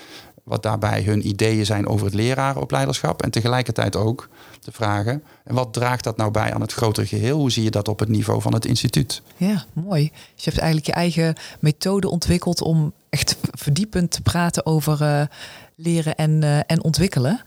Wat 0.50 0.64
daarbij 0.64 1.02
hun 1.04 1.28
ideeën 1.28 1.66
zijn 1.66 1.88
over 1.88 2.06
het 2.06 2.16
lerarenopleiderschap. 2.16 3.22
En 3.22 3.32
tegelijkertijd 3.32 3.96
ook 3.96 4.30
te 4.60 4.72
vragen, 4.72 5.24
en 5.44 5.56
wat 5.56 5.74
draagt 5.74 6.04
dat 6.04 6.18
nou 6.18 6.32
bij 6.32 6.54
aan 6.54 6.62
het 6.62 6.74
grotere 6.74 7.08
geheel? 7.08 7.38
Hoe 7.38 7.52
zie 7.52 7.64
je 7.64 7.72
dat 7.72 7.88
op 7.88 8.00
het 8.00 8.10
niveau 8.10 8.42
van 8.42 8.54
het 8.54 8.66
instituut? 8.66 9.22
ja, 9.38 9.66
mooi. 9.74 10.04
Dus 10.36 10.44
je 10.44 10.50
hebt 10.50 10.58
eigenlijk 10.62 10.86
je 10.86 10.94
eigen 10.94 11.36
methode 11.60 12.10
ontwikkeld 12.10 12.62
om 12.62 12.94
echt 13.10 13.38
verdiepend 13.52 14.12
te 14.12 14.22
praten 14.22 14.66
over 14.66 15.02
eh, 15.02 15.22
leren 15.76 16.16
en, 16.16 16.44
eh, 16.44 16.58
en 16.68 16.84
ontwikkelen. 16.84 17.42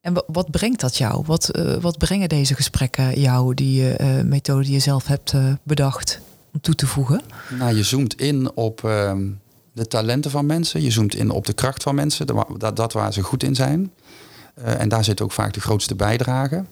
En 0.00 0.14
wa- 0.14 0.24
wat 0.26 0.50
brengt 0.50 0.80
dat 0.80 0.96
jou? 0.96 1.22
Wat, 1.26 1.48
eh, 1.48 1.74
wat 1.74 1.98
brengen 1.98 2.28
deze 2.28 2.54
gesprekken 2.54 3.20
jou, 3.20 3.54
die 3.54 3.84
methode 4.24 4.62
die 4.64 4.72
je 4.72 4.78
zelf 4.78 5.06
hebt 5.06 5.34
bedacht, 5.62 6.20
om 6.52 6.60
toe 6.60 6.74
te 6.74 6.86
voegen? 6.86 7.22
Nou, 7.58 7.76
je 7.76 7.82
zoomt 7.82 8.20
in 8.20 8.50
op 8.56 8.84
ehm, 8.84 9.26
de 9.76 9.86
talenten 9.86 10.30
van 10.30 10.46
mensen. 10.46 10.82
Je 10.82 10.90
zoomt 10.90 11.14
in 11.14 11.30
op 11.30 11.46
de 11.46 11.52
kracht 11.52 11.82
van 11.82 11.94
mensen. 11.94 12.26
Dat, 12.26 12.76
dat 12.76 12.92
waar 12.92 13.12
ze 13.12 13.22
goed 13.22 13.42
in 13.42 13.54
zijn. 13.54 13.92
Eh, 14.54 14.80
en 14.80 14.88
daar 14.88 15.04
zit 15.04 15.20
ook 15.20 15.32
vaak 15.32 15.52
de 15.52 15.60
grootste 15.60 15.94
bijdrage. 15.94 16.64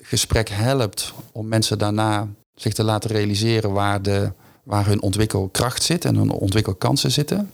Gesprek 0.00 0.48
helpt 0.48 1.12
om 1.32 1.48
mensen 1.48 1.78
daarna 1.78 2.28
zich 2.54 2.72
te 2.72 2.84
laten 2.84 3.10
realiseren 3.10 3.72
waar, 3.72 4.02
de, 4.02 4.32
waar 4.62 4.86
hun 4.86 5.02
ontwikkelkracht 5.02 5.82
zit 5.82 6.04
en 6.04 6.16
hun 6.16 6.30
ontwikkelkansen 6.30 7.10
zitten. 7.10 7.50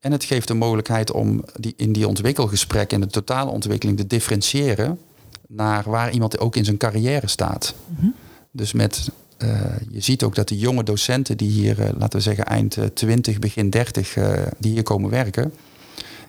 En 0.00 0.12
het 0.12 0.24
geeft 0.24 0.48
de 0.48 0.54
mogelijkheid 0.54 1.12
om 1.12 1.44
die, 1.54 1.74
in 1.76 1.92
die 1.92 2.08
ontwikkelgesprek 2.08 2.92
en 2.92 3.00
de 3.00 3.06
totale 3.06 3.50
ontwikkeling 3.50 3.98
te 3.98 4.06
differentiëren 4.06 4.98
naar 5.46 5.90
waar 5.90 6.10
iemand 6.10 6.38
ook 6.38 6.56
in 6.56 6.64
zijn 6.64 6.76
carrière 6.76 7.28
staat. 7.28 7.74
Mhm. 7.86 8.06
Dus 8.50 8.72
met, 8.72 9.10
eh, 9.38 9.48
je 9.90 10.00
ziet 10.00 10.22
ook 10.22 10.34
dat 10.34 10.48
de 10.48 10.58
jonge 10.58 10.82
docenten 10.82 11.36
die 11.36 11.50
hier, 11.50 11.80
eh, 11.80 11.88
laten 11.98 12.18
we 12.18 12.20
zeggen 12.24 12.46
eind 12.46 12.76
eh, 12.76 12.84
20, 12.84 13.38
begin 13.38 13.70
30, 13.70 14.16
eh, 14.16 14.32
die 14.58 14.72
hier 14.72 14.82
komen 14.82 15.10
werken, 15.10 15.52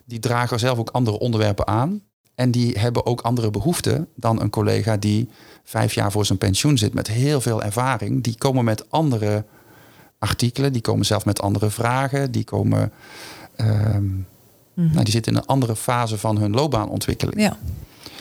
die 0.05 0.19
dragen 0.19 0.59
zelf 0.59 0.77
ook 0.79 0.89
andere 0.89 1.19
onderwerpen 1.19 1.67
aan. 1.67 2.01
En 2.35 2.51
die 2.51 2.79
hebben 2.79 3.05
ook 3.05 3.21
andere 3.21 3.51
behoeften 3.51 4.07
dan 4.15 4.41
een 4.41 4.49
collega 4.49 4.97
die 4.97 5.29
vijf 5.63 5.93
jaar 5.93 6.11
voor 6.11 6.25
zijn 6.25 6.37
pensioen 6.37 6.77
zit 6.77 6.93
met 6.93 7.07
heel 7.07 7.41
veel 7.41 7.63
ervaring. 7.63 8.23
Die 8.23 8.37
komen 8.37 8.63
met 8.65 8.91
andere 8.91 9.45
artikelen, 10.19 10.73
die 10.73 10.81
komen 10.81 11.05
zelf 11.05 11.25
met 11.25 11.41
andere 11.41 11.69
vragen, 11.69 12.31
die 12.31 12.43
komen. 12.43 12.91
ehm, 13.55 14.05
Mhm. 14.73 14.91
nou, 14.91 15.03
die 15.03 15.13
zitten 15.13 15.31
in 15.31 15.37
een 15.37 15.45
andere 15.45 15.75
fase 15.75 16.17
van 16.17 16.37
hun 16.37 16.51
loopbaanontwikkeling. 16.51 17.41
Ja, 17.41 17.57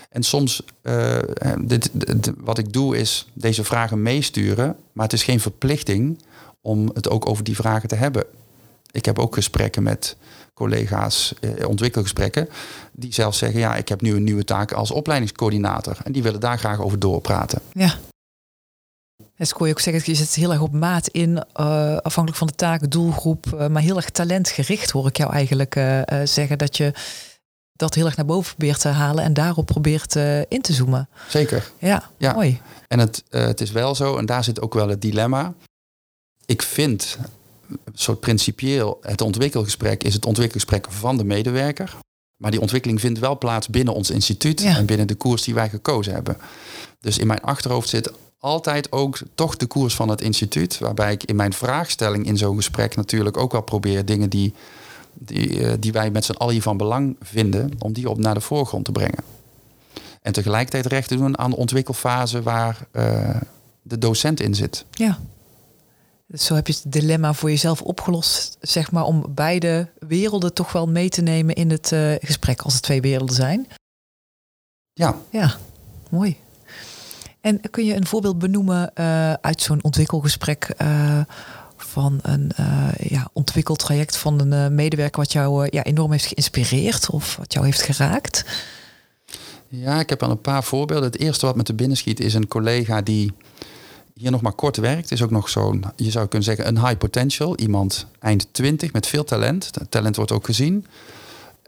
En 0.08 0.22
soms, 0.22 0.62
uh, 0.82 1.18
dit, 1.60 1.90
dit, 1.92 2.32
wat 2.36 2.58
ik 2.58 2.72
doe 2.72 2.96
is 2.96 3.28
deze 3.32 3.64
vragen 3.64 4.02
meesturen, 4.02 4.76
maar 4.92 5.04
het 5.04 5.12
is 5.12 5.22
geen 5.22 5.40
verplichting 5.40 6.22
om 6.60 6.90
het 6.94 7.08
ook 7.08 7.28
over 7.28 7.44
die 7.44 7.56
vragen 7.56 7.88
te 7.88 7.94
hebben. 7.94 8.24
Ik 8.90 9.04
heb 9.04 9.18
ook 9.18 9.34
gesprekken 9.34 9.82
met 9.82 10.16
collega's, 10.54 11.34
eh, 11.40 11.68
ontwikkelgesprekken, 11.68 12.48
die 12.92 13.14
zelfs 13.14 13.38
zeggen, 13.38 13.60
ja, 13.60 13.76
ik 13.76 13.88
heb 13.88 14.00
nu 14.00 14.14
een 14.14 14.24
nieuwe 14.24 14.44
taak 14.44 14.72
als 14.72 14.90
opleidingscoördinator. 14.90 15.96
En 16.04 16.12
die 16.12 16.22
willen 16.22 16.40
daar 16.40 16.58
graag 16.58 16.80
over 16.80 16.98
doorpraten. 16.98 17.60
Ja. 17.72 17.94
Het 19.34 19.52
kon 19.52 19.66
je 19.66 19.72
ook 19.72 19.80
zeggen, 19.80 20.02
je 20.12 20.18
zet 20.18 20.34
heel 20.34 20.52
erg 20.52 20.60
op 20.60 20.72
maat 20.72 21.08
in, 21.08 21.52
afhankelijk 21.52 22.36
van 22.36 22.46
de 22.46 22.54
taak, 22.54 22.90
doelgroep, 22.90 23.68
maar 23.70 23.82
heel 23.82 23.96
erg 23.96 24.10
talentgericht 24.10 24.90
hoor 24.90 25.06
ik 25.06 25.16
jou 25.16 25.32
eigenlijk 25.32 25.74
zeggen 26.24 26.58
dat 26.58 26.76
je 26.76 26.92
dat 27.78 27.94
heel 27.94 28.06
erg 28.06 28.16
naar 28.16 28.26
boven 28.26 28.56
probeert 28.56 28.80
te 28.80 28.88
halen 28.88 29.24
en 29.24 29.34
daarop 29.34 29.66
probeert 29.66 30.14
in 30.48 30.60
te 30.60 30.72
zoomen. 30.72 31.08
Zeker. 31.28 31.70
Ja, 31.78 32.10
ja. 32.16 32.32
mooi. 32.32 32.60
En 32.88 32.98
het, 32.98 33.24
het 33.30 33.60
is 33.60 33.70
wel 33.70 33.94
zo, 33.94 34.16
en 34.16 34.26
daar 34.26 34.44
zit 34.44 34.60
ook 34.60 34.74
wel 34.74 34.88
het 34.88 35.02
dilemma. 35.02 35.54
Ik 36.46 36.62
vind, 36.62 37.18
soort 37.94 38.20
principieel, 38.20 38.98
het 39.02 39.20
ontwikkelgesprek 39.20 40.04
is 40.04 40.14
het 40.14 40.26
ontwikkelgesprek 40.26 40.86
van 40.90 41.16
de 41.16 41.24
medewerker. 41.24 41.96
Maar 42.36 42.50
die 42.50 42.60
ontwikkeling 42.60 43.00
vindt 43.00 43.18
wel 43.18 43.38
plaats 43.38 43.68
binnen 43.68 43.94
ons 43.94 44.10
instituut 44.10 44.62
en 44.62 44.86
binnen 44.86 45.06
de 45.06 45.14
koers 45.14 45.42
die 45.42 45.54
wij 45.54 45.68
gekozen 45.68 46.12
hebben. 46.12 46.36
Dus 47.00 47.18
in 47.18 47.26
mijn 47.26 47.40
achterhoofd 47.40 47.88
zit 47.88 48.12
altijd 48.38 48.92
ook 48.92 49.18
toch 49.34 49.56
de 49.56 49.66
koers 49.66 49.94
van 49.94 50.08
het 50.08 50.20
instituut. 50.20 50.78
Waarbij 50.78 51.12
ik 51.12 51.24
in 51.24 51.36
mijn 51.36 51.52
vraagstelling 51.52 52.26
in 52.26 52.36
zo'n 52.36 52.56
gesprek 52.56 52.96
natuurlijk 52.96 53.36
ook 53.36 53.52
wel 53.52 53.62
probeer 53.62 54.04
dingen 54.04 54.30
die, 54.30 54.54
die, 55.18 55.66
eh, 55.66 55.72
die 55.80 55.92
wij 55.92 56.10
met 56.10 56.24
z'n 56.24 56.32
allen 56.32 56.62
van 56.62 56.76
belang 56.76 57.16
vinden, 57.20 57.70
om 57.78 57.92
die 57.92 58.10
op 58.10 58.18
naar 58.18 58.34
de 58.34 58.40
voorgrond 58.40 58.84
te 58.84 58.92
brengen. 58.92 59.24
En 60.22 60.32
tegelijkertijd 60.32 60.86
recht 60.86 61.08
te 61.08 61.16
doen 61.16 61.38
aan 61.38 61.50
de 61.50 61.56
ontwikkelfase 61.56 62.42
waar 62.42 62.86
uh, 62.92 63.36
de 63.82 63.98
docent 63.98 64.40
in 64.40 64.54
zit. 64.54 64.84
Ja. 64.90 65.18
Dus 66.26 66.44
zo 66.44 66.54
heb 66.54 66.66
je 66.66 66.72
het 66.72 66.92
dilemma 66.92 67.32
voor 67.32 67.50
jezelf 67.50 67.82
opgelost, 67.82 68.56
zeg 68.60 68.90
maar, 68.90 69.04
om 69.04 69.26
beide 69.28 69.88
werelden 69.98 70.54
toch 70.54 70.72
wel 70.72 70.88
mee 70.88 71.08
te 71.08 71.22
nemen 71.22 71.54
in 71.54 71.70
het 71.70 71.92
uh, 71.92 72.14
gesprek, 72.20 72.62
als 72.62 72.74
er 72.74 72.80
twee 72.80 73.00
werelden 73.00 73.34
zijn. 73.34 73.66
Ja. 74.92 75.16
Ja, 75.30 75.56
mooi. 76.10 76.36
En 77.40 77.60
kun 77.70 77.84
je 77.84 77.94
een 77.94 78.06
voorbeeld 78.06 78.38
benoemen 78.38 78.90
uh, 78.94 79.32
uit 79.32 79.62
zo'n 79.62 79.84
ontwikkelgesprek 79.84 80.74
van 82.00 82.18
een 82.22 82.50
uh, 82.60 82.88
ja, 82.98 83.28
ontwikkeltraject 83.32 84.16
van 84.16 84.40
een 84.40 84.74
medewerker 84.74 85.20
wat 85.20 85.32
jou 85.32 85.68
ja, 85.70 85.82
enorm 85.82 86.10
heeft 86.10 86.26
geïnspireerd 86.26 87.10
of 87.10 87.36
wat 87.36 87.52
jou 87.52 87.64
heeft 87.64 87.82
geraakt? 87.82 88.44
Ja, 89.68 90.00
ik 90.00 90.08
heb 90.08 90.22
al 90.22 90.30
een 90.30 90.40
paar 90.40 90.64
voorbeelden. 90.64 91.10
Het 91.10 91.20
eerste 91.20 91.46
wat 91.46 91.56
me 91.56 91.62
te 91.62 91.74
binnen 91.74 91.96
schiet 91.96 92.20
is 92.20 92.34
een 92.34 92.48
collega 92.48 93.02
die 93.02 93.32
hier 94.14 94.30
nog 94.30 94.40
maar 94.40 94.52
kort 94.52 94.76
werkt. 94.76 95.10
Is 95.10 95.22
ook 95.22 95.30
nog 95.30 95.48
zo'n, 95.48 95.84
je 95.96 96.10
zou 96.10 96.26
kunnen 96.26 96.46
zeggen, 96.46 96.66
een 96.68 96.78
high 96.78 96.98
potential. 96.98 97.56
Iemand 97.56 98.06
eind 98.18 98.48
20 98.52 98.92
met 98.92 99.06
veel 99.06 99.24
talent. 99.24 99.70
Talent 99.88 100.16
wordt 100.16 100.32
ook 100.32 100.44
gezien. 100.44 100.86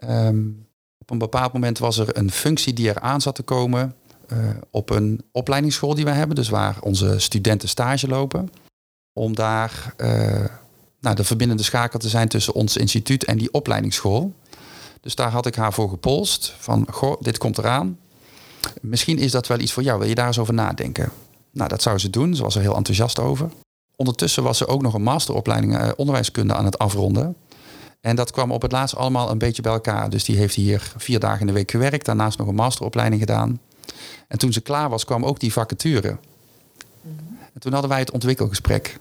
Um, 0.08 0.66
op 0.98 1.10
een 1.10 1.18
bepaald 1.18 1.52
moment 1.52 1.78
was 1.78 1.98
er 1.98 2.16
een 2.16 2.30
functie 2.30 2.72
die 2.72 2.88
er 2.88 3.00
aan 3.00 3.20
zat 3.20 3.34
te 3.34 3.42
komen 3.42 3.94
op 4.70 4.90
een 4.90 5.22
opleidingsschool 5.32 5.94
die 5.94 6.04
wij 6.04 6.14
hebben, 6.14 6.36
dus 6.36 6.48
waar 6.48 6.76
onze 6.80 7.18
studenten 7.18 7.68
stage 7.68 8.08
lopen, 8.08 8.48
om 9.20 9.34
daar 9.34 9.94
uh, 9.96 10.44
nou, 11.00 11.16
de 11.16 11.24
verbindende 11.24 11.62
schakel 11.62 11.98
te 11.98 12.08
zijn 12.08 12.28
tussen 12.28 12.54
ons 12.54 12.76
instituut 12.76 13.24
en 13.24 13.38
die 13.38 13.52
opleidingsschool. 13.52 14.34
Dus 15.00 15.14
daar 15.14 15.30
had 15.30 15.46
ik 15.46 15.54
haar 15.54 15.72
voor 15.72 15.88
gepolst 15.88 16.54
van, 16.58 16.86
goh, 16.90 17.20
dit 17.20 17.38
komt 17.38 17.58
eraan. 17.58 17.98
Misschien 18.80 19.18
is 19.18 19.30
dat 19.30 19.46
wel 19.46 19.58
iets 19.58 19.72
voor 19.72 19.82
jou, 19.82 19.98
wil 19.98 20.08
je 20.08 20.14
daar 20.14 20.26
eens 20.26 20.38
over 20.38 20.54
nadenken? 20.54 21.12
Nou, 21.50 21.68
dat 21.68 21.82
zou 21.82 21.98
ze 21.98 22.10
doen, 22.10 22.34
ze 22.34 22.42
was 22.42 22.54
er 22.54 22.60
heel 22.60 22.76
enthousiast 22.76 23.18
over. 23.18 23.50
Ondertussen 23.96 24.42
was 24.42 24.58
ze 24.58 24.66
ook 24.66 24.82
nog 24.82 24.94
een 24.94 25.02
masteropleiding 25.02 25.80
uh, 25.80 25.88
onderwijskunde 25.96 26.54
aan 26.54 26.64
het 26.64 26.78
afronden. 26.78 27.36
En 28.00 28.16
dat 28.16 28.30
kwam 28.30 28.52
op 28.52 28.62
het 28.62 28.72
laatst 28.72 28.96
allemaal 28.96 29.30
een 29.30 29.38
beetje 29.38 29.62
bij 29.62 29.72
elkaar. 29.72 30.10
Dus 30.10 30.24
die 30.24 30.36
heeft 30.36 30.54
hier 30.54 30.92
vier 30.96 31.20
dagen 31.20 31.40
in 31.40 31.46
de 31.46 31.52
week 31.52 31.70
gewerkt, 31.70 32.04
daarnaast 32.04 32.38
nog 32.38 32.48
een 32.48 32.54
masteropleiding 32.54 33.20
gedaan. 33.20 33.60
En 34.28 34.38
toen 34.38 34.52
ze 34.52 34.60
klaar 34.60 34.88
was, 34.88 35.04
kwam 35.04 35.24
ook 35.24 35.40
die 35.40 35.52
vacature. 35.52 36.16
Mhm. 37.02 37.14
En 37.54 37.60
toen 37.60 37.72
hadden 37.72 37.90
wij 37.90 37.98
het 37.98 38.10
ontwikkelgesprek. 38.10 38.98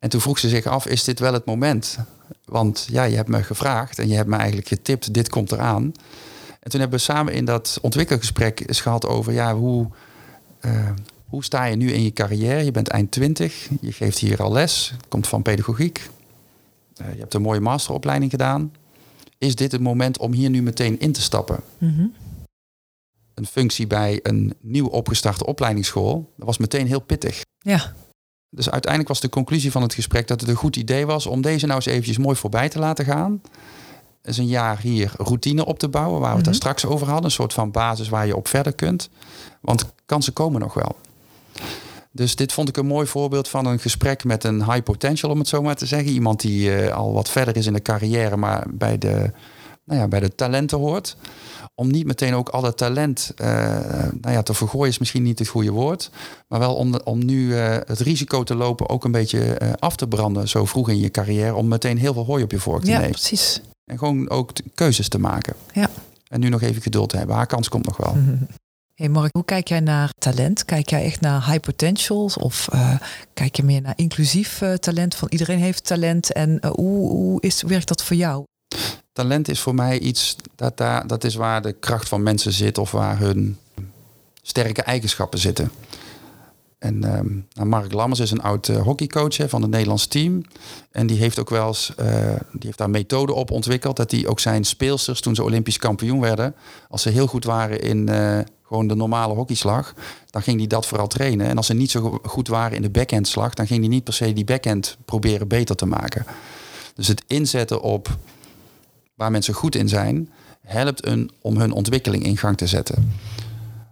En 0.00 0.08
toen 0.08 0.20
vroeg 0.20 0.38
ze 0.38 0.48
zich 0.48 0.66
af, 0.66 0.86
is 0.86 1.04
dit 1.04 1.18
wel 1.18 1.32
het 1.32 1.44
moment? 1.44 1.98
Want 2.44 2.86
ja, 2.90 3.02
je 3.04 3.16
hebt 3.16 3.28
me 3.28 3.42
gevraagd 3.42 3.98
en 3.98 4.08
je 4.08 4.14
hebt 4.14 4.28
me 4.28 4.36
eigenlijk 4.36 4.68
getipt, 4.68 5.14
dit 5.14 5.28
komt 5.28 5.52
eraan. 5.52 5.92
En 6.60 6.70
toen 6.70 6.80
hebben 6.80 6.98
we 6.98 7.04
samen 7.04 7.32
in 7.32 7.44
dat 7.44 7.78
ontwikkelgesprek 7.82 8.62
eens 8.66 8.80
gehad 8.80 9.06
over, 9.06 9.32
ja, 9.32 9.54
hoe, 9.54 9.88
uh, 10.60 10.90
hoe 11.26 11.44
sta 11.44 11.64
je 11.64 11.76
nu 11.76 11.92
in 11.92 12.02
je 12.02 12.12
carrière? 12.12 12.64
Je 12.64 12.70
bent 12.70 12.88
eind 12.88 13.10
20, 13.10 13.68
je 13.80 13.92
geeft 13.92 14.18
hier 14.18 14.42
al 14.42 14.52
les, 14.52 14.94
komt 15.08 15.28
van 15.28 15.42
pedagogiek. 15.42 16.08
Uh, 17.00 17.12
je 17.12 17.20
hebt 17.20 17.34
een 17.34 17.42
mooie 17.42 17.60
masteropleiding 17.60 18.30
gedaan. 18.30 18.72
Is 19.38 19.54
dit 19.54 19.72
het 19.72 19.80
moment 19.80 20.18
om 20.18 20.32
hier 20.32 20.50
nu 20.50 20.62
meteen 20.62 21.00
in 21.00 21.12
te 21.12 21.22
stappen? 21.22 21.60
Mm 21.78 22.12
een 23.40 23.46
functie 23.46 23.86
bij 23.86 24.20
een 24.22 24.54
nieuw 24.60 24.86
opgestarte 24.86 25.46
opleidingsschool. 25.46 26.32
Dat 26.36 26.46
was 26.46 26.58
meteen 26.58 26.86
heel 26.86 27.00
pittig. 27.00 27.42
Ja. 27.58 27.94
Dus 28.50 28.70
uiteindelijk 28.70 29.12
was 29.12 29.20
de 29.20 29.28
conclusie 29.28 29.70
van 29.70 29.82
het 29.82 29.94
gesprek 29.94 30.28
dat 30.28 30.40
het 30.40 30.50
een 30.50 30.56
goed 30.56 30.76
idee 30.76 31.06
was 31.06 31.26
om 31.26 31.40
deze 31.40 31.66
nou 31.66 31.76
eens 31.76 31.86
eventjes 31.86 32.18
mooi 32.18 32.36
voorbij 32.36 32.68
te 32.68 32.78
laten 32.78 33.04
gaan. 33.04 33.40
Is 34.22 34.38
een 34.38 34.46
jaar 34.46 34.78
hier 34.80 35.12
routine 35.16 35.64
op 35.64 35.78
te 35.78 35.88
bouwen, 35.88 36.20
waar 36.20 36.30
we 36.30 36.36
het 36.36 36.44
daar 36.44 36.54
mhm. 36.54 36.62
straks 36.62 36.86
over 36.86 37.06
hadden. 37.06 37.24
Een 37.24 37.30
soort 37.30 37.52
van 37.52 37.70
basis 37.70 38.08
waar 38.08 38.26
je 38.26 38.36
op 38.36 38.48
verder 38.48 38.72
kunt. 38.72 39.10
Want 39.60 39.84
kansen 40.06 40.32
komen 40.32 40.60
nog 40.60 40.74
wel. 40.74 40.96
Dus 42.12 42.36
dit 42.36 42.52
vond 42.52 42.68
ik 42.68 42.76
een 42.76 42.86
mooi 42.86 43.06
voorbeeld 43.06 43.48
van 43.48 43.66
een 43.66 43.78
gesprek 43.78 44.24
met 44.24 44.44
een 44.44 44.64
high 44.64 44.82
potential, 44.82 45.30
om 45.30 45.38
het 45.38 45.48
zo 45.48 45.62
maar 45.62 45.76
te 45.76 45.86
zeggen. 45.86 46.12
Iemand 46.12 46.40
die 46.40 46.70
uh, 46.70 46.92
al 46.92 47.12
wat 47.12 47.30
verder 47.30 47.56
is 47.56 47.66
in 47.66 47.72
de 47.72 47.82
carrière, 47.82 48.36
maar 48.36 48.66
bij 48.70 48.98
de, 48.98 49.32
nou 49.90 50.02
ja, 50.02 50.08
bij 50.08 50.20
de 50.20 50.34
talenten 50.34 50.78
hoort 50.78 51.16
om 51.80 51.90
niet 51.90 52.06
meteen 52.06 52.34
ook 52.34 52.48
al 52.48 52.60
dat 52.60 52.76
talent 52.76 53.32
uh, 53.36 53.46
nou 54.20 54.34
ja, 54.34 54.42
te 54.42 54.54
vergooien 54.54 54.88
is 54.88 54.98
misschien 54.98 55.22
niet 55.22 55.38
het 55.38 55.48
goede 55.48 55.70
woord. 55.70 56.10
Maar 56.48 56.58
wel 56.58 56.74
om, 56.74 56.94
om 57.04 57.24
nu 57.24 57.46
uh, 57.46 57.76
het 57.84 58.00
risico 58.00 58.42
te 58.42 58.54
lopen 58.54 58.88
ook 58.88 59.04
een 59.04 59.12
beetje 59.12 59.60
uh, 59.62 59.72
af 59.78 59.96
te 59.96 60.08
branden 60.08 60.48
zo 60.48 60.64
vroeg 60.64 60.88
in 60.88 60.98
je 60.98 61.10
carrière. 61.10 61.54
Om 61.54 61.68
meteen 61.68 61.98
heel 61.98 62.12
veel 62.12 62.24
hooi 62.24 62.42
op 62.42 62.50
je 62.50 62.58
vork 62.58 62.82
te 62.82 62.90
ja, 62.90 62.96
nemen. 62.96 63.10
precies. 63.10 63.60
En 63.84 63.98
gewoon 63.98 64.30
ook 64.30 64.52
keuzes 64.74 65.08
te 65.08 65.18
maken. 65.18 65.54
Ja. 65.72 65.90
En 66.28 66.40
nu 66.40 66.48
nog 66.48 66.62
even 66.62 66.82
geduld 66.82 67.08
te 67.08 67.16
hebben. 67.16 67.36
Haar 67.36 67.46
kans 67.46 67.68
komt 67.68 67.86
nog 67.86 67.96
wel. 67.96 68.16
Hey 68.94 69.08
Mark, 69.08 69.32
hoe 69.32 69.44
kijk 69.44 69.68
jij 69.68 69.80
naar 69.80 70.10
talent? 70.18 70.64
Kijk 70.64 70.90
jij 70.90 71.04
echt 71.04 71.20
naar 71.20 71.46
high 71.46 71.60
potentials? 71.60 72.36
Of 72.36 72.68
kijk 73.34 73.56
je 73.56 73.62
meer 73.62 73.80
naar 73.80 73.92
inclusief 73.96 74.62
talent? 74.80 75.14
Van 75.14 75.28
iedereen 75.30 75.58
heeft 75.58 75.86
talent. 75.86 76.32
En 76.32 76.66
hoe, 76.66 77.08
hoe 77.10 77.40
is, 77.40 77.62
werkt 77.62 77.88
dat 77.88 78.02
voor 78.02 78.16
jou? 78.16 78.44
Talent 79.12 79.48
is 79.48 79.60
voor 79.60 79.74
mij 79.74 79.98
iets 79.98 80.36
dat, 80.54 80.76
daar, 80.76 81.06
dat 81.06 81.24
is 81.24 81.34
waar 81.34 81.62
de 81.62 81.72
kracht 81.72 82.08
van 82.08 82.22
mensen 82.22 82.52
zit 82.52 82.78
of 82.78 82.90
waar 82.90 83.18
hun 83.18 83.58
sterke 84.42 84.82
eigenschappen 84.82 85.38
zitten. 85.38 85.70
En 86.78 87.18
um, 87.18 87.46
Mark 87.68 87.92
Lammers 87.92 88.20
is 88.20 88.30
een 88.30 88.42
oud 88.42 88.68
uh, 88.68 88.82
hockeycoach 88.82 89.36
van 89.48 89.62
het 89.62 89.70
Nederlands 89.70 90.06
team. 90.06 90.42
En 90.90 91.06
die 91.06 91.18
heeft 91.18 91.38
ook 91.38 91.50
wel 91.50 91.66
eens, 91.66 91.92
uh, 92.00 92.06
die 92.52 92.60
heeft 92.60 92.78
daar 92.78 92.90
methoden 92.90 93.34
op 93.34 93.50
ontwikkeld. 93.50 93.96
Dat 93.96 94.10
hij 94.10 94.26
ook 94.26 94.40
zijn 94.40 94.64
speelsters, 94.64 95.20
toen 95.20 95.34
ze 95.34 95.42
Olympisch 95.42 95.78
kampioen 95.78 96.20
werden, 96.20 96.54
als 96.88 97.02
ze 97.02 97.08
heel 97.08 97.26
goed 97.26 97.44
waren 97.44 97.80
in 97.80 98.10
uh, 98.10 98.38
gewoon 98.66 98.86
de 98.86 98.94
normale 98.94 99.34
hockeyslag, 99.34 99.94
dan 100.30 100.42
ging 100.42 100.58
hij 100.58 100.66
dat 100.66 100.86
vooral 100.86 101.06
trainen. 101.06 101.46
En 101.46 101.56
als 101.56 101.66
ze 101.66 101.74
niet 101.74 101.90
zo 101.90 102.20
goed 102.22 102.48
waren 102.48 102.76
in 102.76 102.82
de 102.82 102.90
backhandslag, 102.90 103.54
dan 103.54 103.66
ging 103.66 103.80
hij 103.80 103.88
niet 103.88 104.04
per 104.04 104.14
se 104.14 104.32
die 104.32 104.44
backhand 104.44 104.96
proberen 105.04 105.48
beter 105.48 105.76
te 105.76 105.86
maken. 105.86 106.26
Dus 106.94 107.08
het 107.08 107.22
inzetten 107.26 107.80
op 107.80 108.16
waar 109.20 109.30
mensen 109.30 109.54
goed 109.54 109.74
in 109.74 109.88
zijn, 109.88 110.30
helpt 110.60 111.06
een 111.06 111.30
om 111.40 111.56
hun 111.56 111.72
ontwikkeling 111.72 112.24
in 112.24 112.36
gang 112.36 112.56
te 112.56 112.66
zetten. 112.66 113.12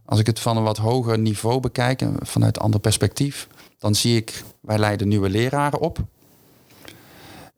Als 0.04 0.20
ik 0.20 0.26
het 0.26 0.40
van 0.40 0.56
een 0.56 0.62
wat 0.62 0.76
hoger 0.76 1.18
niveau 1.18 1.60
bekijk, 1.60 2.02
vanuit 2.20 2.56
een 2.56 2.62
ander 2.62 2.80
perspectief, 2.80 3.48
dan 3.78 3.94
zie 3.94 4.16
ik, 4.16 4.42
wij 4.60 4.78
leiden 4.78 5.08
nieuwe 5.08 5.28
leraren 5.28 5.80
op. 5.80 5.98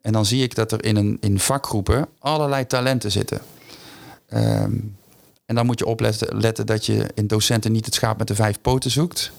En 0.01 0.11
dan 0.11 0.25
zie 0.25 0.43
ik 0.43 0.55
dat 0.55 0.71
er 0.71 0.85
in, 0.85 0.95
een, 0.95 1.17
in 1.19 1.39
vakgroepen 1.39 2.07
allerlei 2.19 2.67
talenten 2.67 3.11
zitten. 3.11 3.41
Um, 4.33 4.97
en 5.45 5.55
dan 5.55 5.65
moet 5.65 5.79
je 5.79 5.85
opletten 5.85 6.37
letten 6.37 6.65
dat 6.65 6.85
je 6.85 7.09
in 7.13 7.27
docenten 7.27 7.71
niet 7.71 7.85
het 7.85 7.93
schaap 7.93 8.17
met 8.17 8.27
de 8.27 8.35
vijf 8.35 8.61
poten 8.61 8.91
zoekt 8.91 9.31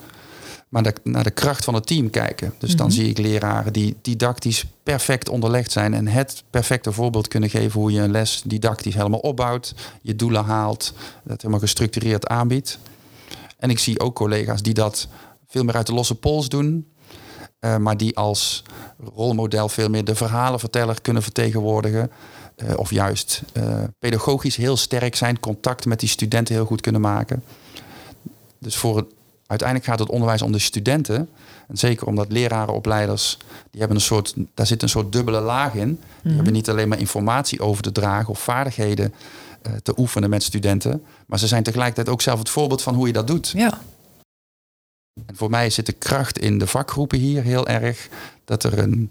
maar 0.72 0.82
de, 0.82 0.94
naar 1.02 1.24
de 1.24 1.30
kracht 1.30 1.64
van 1.64 1.74
het 1.74 1.86
team 1.86 2.10
kijken. 2.10 2.54
Dus 2.58 2.76
dan 2.76 2.86
mhm. 2.86 2.94
zie 2.94 3.08
ik 3.08 3.18
leraren 3.18 3.72
die 3.72 3.96
didactisch 4.02 4.64
perfect 4.82 5.28
onderlegd 5.28 5.72
zijn 5.72 5.94
en 5.94 6.08
het 6.08 6.42
perfecte 6.50 6.92
voorbeeld 6.92 7.28
kunnen 7.28 7.50
geven 7.50 7.80
hoe 7.80 7.92
je 7.92 8.00
een 8.00 8.10
les 8.10 8.42
didactisch 8.44 8.94
helemaal 8.94 9.18
opbouwt, 9.18 9.74
je 10.02 10.16
doelen 10.16 10.44
haalt, 10.44 10.92
dat 11.24 11.36
helemaal 11.36 11.60
gestructureerd 11.60 12.26
aanbiedt. 12.26 12.78
En 13.58 13.70
ik 13.70 13.78
zie 13.78 14.00
ook 14.00 14.14
collega's 14.14 14.62
die 14.62 14.74
dat 14.74 15.08
veel 15.46 15.64
meer 15.64 15.76
uit 15.76 15.86
de 15.86 15.94
losse 15.94 16.14
pols 16.14 16.48
doen. 16.48 16.86
eh, 17.58 17.76
maar 17.76 17.96
die 17.96 18.16
als 18.16 18.62
rolmodel 19.14 19.68
veel 19.68 19.88
meer 19.88 20.04
de 20.04 20.14
verhalenverteller 20.14 21.00
kunnen 21.00 21.22
vertegenwoordigen. 21.22 22.10
Eh, 22.56 22.76
of 22.76 22.90
juist 22.90 23.42
eh, 23.52 23.82
pedagogisch 23.98 24.56
heel 24.56 24.76
sterk 24.76 25.14
zijn, 25.14 25.40
contact 25.40 25.86
met 25.86 26.00
die 26.00 26.08
studenten 26.08 26.54
heel 26.54 26.64
goed 26.64 26.80
kunnen 26.80 27.00
maken. 27.00 27.42
Dus 28.58 28.76
voor 28.76 28.96
het, 28.96 29.06
uiteindelijk 29.52 29.88
gaat 29.88 29.98
het 29.98 30.08
onderwijs 30.08 30.42
om 30.42 30.52
de 30.52 30.58
studenten. 30.58 31.28
En 31.68 31.76
zeker 31.76 32.06
omdat 32.06 32.32
lerarenopleiders, 32.32 33.38
die 33.70 33.80
hebben 33.80 33.96
een 33.96 34.02
soort, 34.02 34.34
daar 34.54 34.66
zit 34.66 34.82
een 34.82 34.88
soort 34.88 35.12
dubbele 35.12 35.40
laag 35.40 35.74
in. 35.74 36.00
Die 36.22 36.34
hebben 36.34 36.52
niet 36.52 36.70
alleen 36.70 36.88
maar 36.88 36.98
informatie 36.98 37.60
over 37.60 37.82
te 37.82 37.92
dragen 37.92 38.28
of 38.28 38.40
vaardigheden 38.40 39.14
eh, 39.62 39.72
te 39.82 39.94
oefenen 39.96 40.30
met 40.30 40.42
studenten. 40.42 41.02
Maar 41.26 41.38
ze 41.38 41.46
zijn 41.46 41.62
tegelijkertijd 41.62 42.08
ook 42.08 42.22
zelf 42.22 42.38
het 42.38 42.48
voorbeeld 42.48 42.82
van 42.82 42.94
hoe 42.94 43.06
je 43.06 43.12
dat 43.12 43.26
doet. 43.26 43.52
Ja. 43.56 43.78
En 45.26 45.36
voor 45.36 45.50
mij 45.50 45.70
zit 45.70 45.86
de 45.86 45.92
kracht 45.92 46.38
in 46.38 46.58
de 46.58 46.66
vakgroepen 46.66 47.18
hier 47.18 47.42
heel 47.42 47.66
erg 47.66 48.08
dat 48.44 48.64
er 48.64 48.78
een 48.78 49.10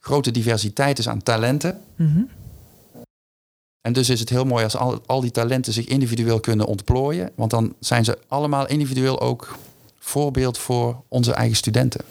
grote 0.00 0.30
diversiteit 0.30 0.98
is 0.98 1.08
aan 1.08 1.22
talenten. 1.22 1.80
Mhm. 1.96 2.22
En 3.84 3.92
dus 3.92 4.08
is 4.08 4.20
het 4.20 4.28
heel 4.28 4.44
mooi 4.44 4.64
als 4.64 4.76
al, 4.76 5.00
al 5.06 5.20
die 5.20 5.30
talenten 5.30 5.72
zich 5.72 5.86
individueel 5.86 6.40
kunnen 6.40 6.66
ontplooien. 6.66 7.30
Want 7.34 7.50
dan 7.50 7.74
zijn 7.78 8.04
ze 8.04 8.18
allemaal 8.28 8.68
individueel 8.68 9.20
ook 9.20 9.58
voorbeeld 9.98 10.58
voor 10.58 11.02
onze 11.08 11.32
eigen 11.32 11.56
studenten. 11.56 12.04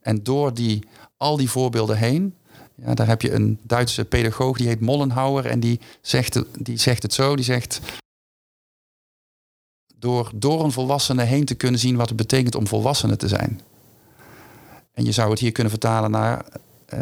En 0.00 0.22
door 0.22 0.54
die, 0.54 0.84
al 1.16 1.36
die 1.36 1.50
voorbeelden 1.50 1.96
heen, 1.96 2.34
ja, 2.74 2.94
daar 2.94 3.06
heb 3.06 3.22
je 3.22 3.32
een 3.32 3.58
Duitse 3.62 4.04
pedagoog 4.04 4.56
die 4.56 4.66
heet 4.66 4.80
Mollenhauer 4.80 5.46
en 5.46 5.60
die 5.60 5.80
zegt, 6.00 6.42
die 6.58 6.76
zegt 6.76 7.02
het 7.02 7.12
zo, 7.12 7.36
die 7.36 7.44
zegt 7.44 7.80
door, 9.94 10.30
door 10.34 10.64
een 10.64 10.72
volwassene 10.72 11.22
heen 11.22 11.44
te 11.44 11.54
kunnen 11.54 11.80
zien 11.80 11.96
wat 11.96 12.08
het 12.08 12.16
betekent 12.16 12.54
om 12.54 12.66
volwassene 12.66 13.16
te 13.16 13.28
zijn. 13.28 13.60
En 14.92 15.04
je 15.04 15.12
zou 15.12 15.30
het 15.30 15.38
hier 15.38 15.52
kunnen 15.52 15.72
vertalen 15.72 16.10
naar 16.10 16.44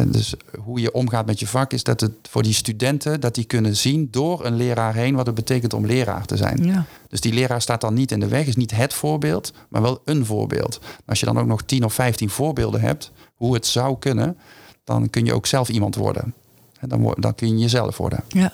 dus 0.06 0.34
hoe 0.60 0.80
je 0.80 0.92
omgaat 0.92 1.26
met 1.26 1.40
je 1.40 1.46
vak, 1.46 1.72
is 1.72 1.82
dat 1.82 2.00
het 2.00 2.12
voor 2.22 2.42
die 2.42 2.52
studenten 2.52 3.20
dat 3.20 3.34
die 3.34 3.44
kunnen 3.44 3.76
zien 3.76 4.08
door 4.10 4.44
een 4.44 4.56
leraar 4.56 4.94
heen 4.94 5.14
wat 5.14 5.26
het 5.26 5.34
betekent 5.34 5.72
om 5.72 5.86
leraar 5.86 6.24
te 6.24 6.36
zijn. 6.36 6.64
Ja. 6.64 6.84
Dus 7.08 7.20
die 7.20 7.32
leraar 7.32 7.62
staat 7.62 7.80
dan 7.80 7.94
niet 7.94 8.12
in 8.12 8.20
de 8.20 8.28
weg, 8.28 8.46
is 8.46 8.56
niet 8.56 8.76
het 8.76 8.94
voorbeeld, 8.94 9.52
maar 9.68 9.82
wel 9.82 10.00
een 10.04 10.26
voorbeeld. 10.26 10.80
Als 11.06 11.20
je 11.20 11.26
dan 11.26 11.38
ook 11.38 11.46
nog 11.46 11.62
10 11.62 11.84
of 11.84 11.94
15 11.94 12.30
voorbeelden 12.30 12.80
hebt 12.80 13.12
hoe 13.34 13.54
het 13.54 13.66
zou 13.66 13.98
kunnen, 13.98 14.38
dan 14.84 15.10
kun 15.10 15.24
je 15.24 15.34
ook 15.34 15.46
zelf 15.46 15.68
iemand 15.68 15.94
worden. 15.94 16.34
En 16.80 16.88
dan, 16.88 17.14
dan 17.18 17.34
kun 17.34 17.48
je 17.48 17.58
jezelf 17.58 17.96
worden. 17.96 18.24
Ja, 18.28 18.52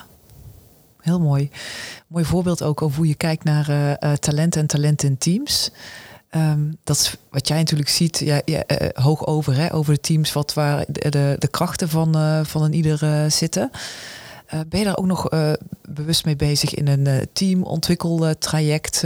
heel 1.01 1.21
mooi. 1.21 1.51
Mooi 2.07 2.25
voorbeeld 2.25 2.63
ook 2.63 2.83
over 2.83 2.97
hoe 2.97 3.09
je 3.09 3.15
kijkt 3.15 3.45
naar 3.45 3.69
eh 3.69 3.93
eh, 3.93 4.13
talenten 4.19 4.61
en 4.61 4.67
talenten 4.67 5.09
in 5.09 5.19
teams. 5.19 5.71
Ehm, 6.35 6.61
dat 6.85 6.97
is 6.97 7.17
wat 7.31 7.49
jij 7.49 7.57
natuurlijk 7.57 7.89
ziet, 7.89 8.19
ja, 8.19 8.43
eh, 8.45 9.03
hoog 9.05 9.27
over, 9.27 9.57
hè, 9.57 9.75
over 9.75 9.95
de 9.95 10.01
teams, 10.01 10.33
wat 10.33 10.55
waar 10.55 10.85
de, 10.89 11.37
de, 11.39 11.49
krachten 11.51 11.89
van, 11.89 12.15
eh, 12.15 12.45
van 12.45 12.63
een 12.63 12.73
ieder 12.73 13.03
eh, 13.03 13.31
zitten. 13.31 13.71
Ben 14.69 14.79
je 14.79 14.85
daar 14.85 14.97
ook 14.97 15.07
nog 15.07 15.29
bewust 15.89 16.25
mee 16.25 16.37
bezig 16.37 16.75
in 16.75 16.89
een 16.89 17.29
teamontwikkeltraject? 17.33 19.01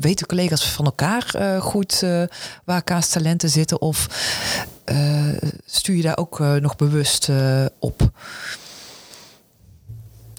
Weten 0.00 0.26
collega's 0.26 0.68
van 0.68 0.84
elkaar 0.84 1.34
goed 1.60 2.00
waar 2.64 2.76
elkaars 2.76 3.08
talenten 3.08 3.50
zitten? 3.50 3.80
Of 3.80 4.06
stuur 5.66 5.96
je 5.96 6.02
daar 6.02 6.18
ook 6.18 6.38
nog 6.38 6.76
bewust 6.76 7.28
op? 7.78 8.10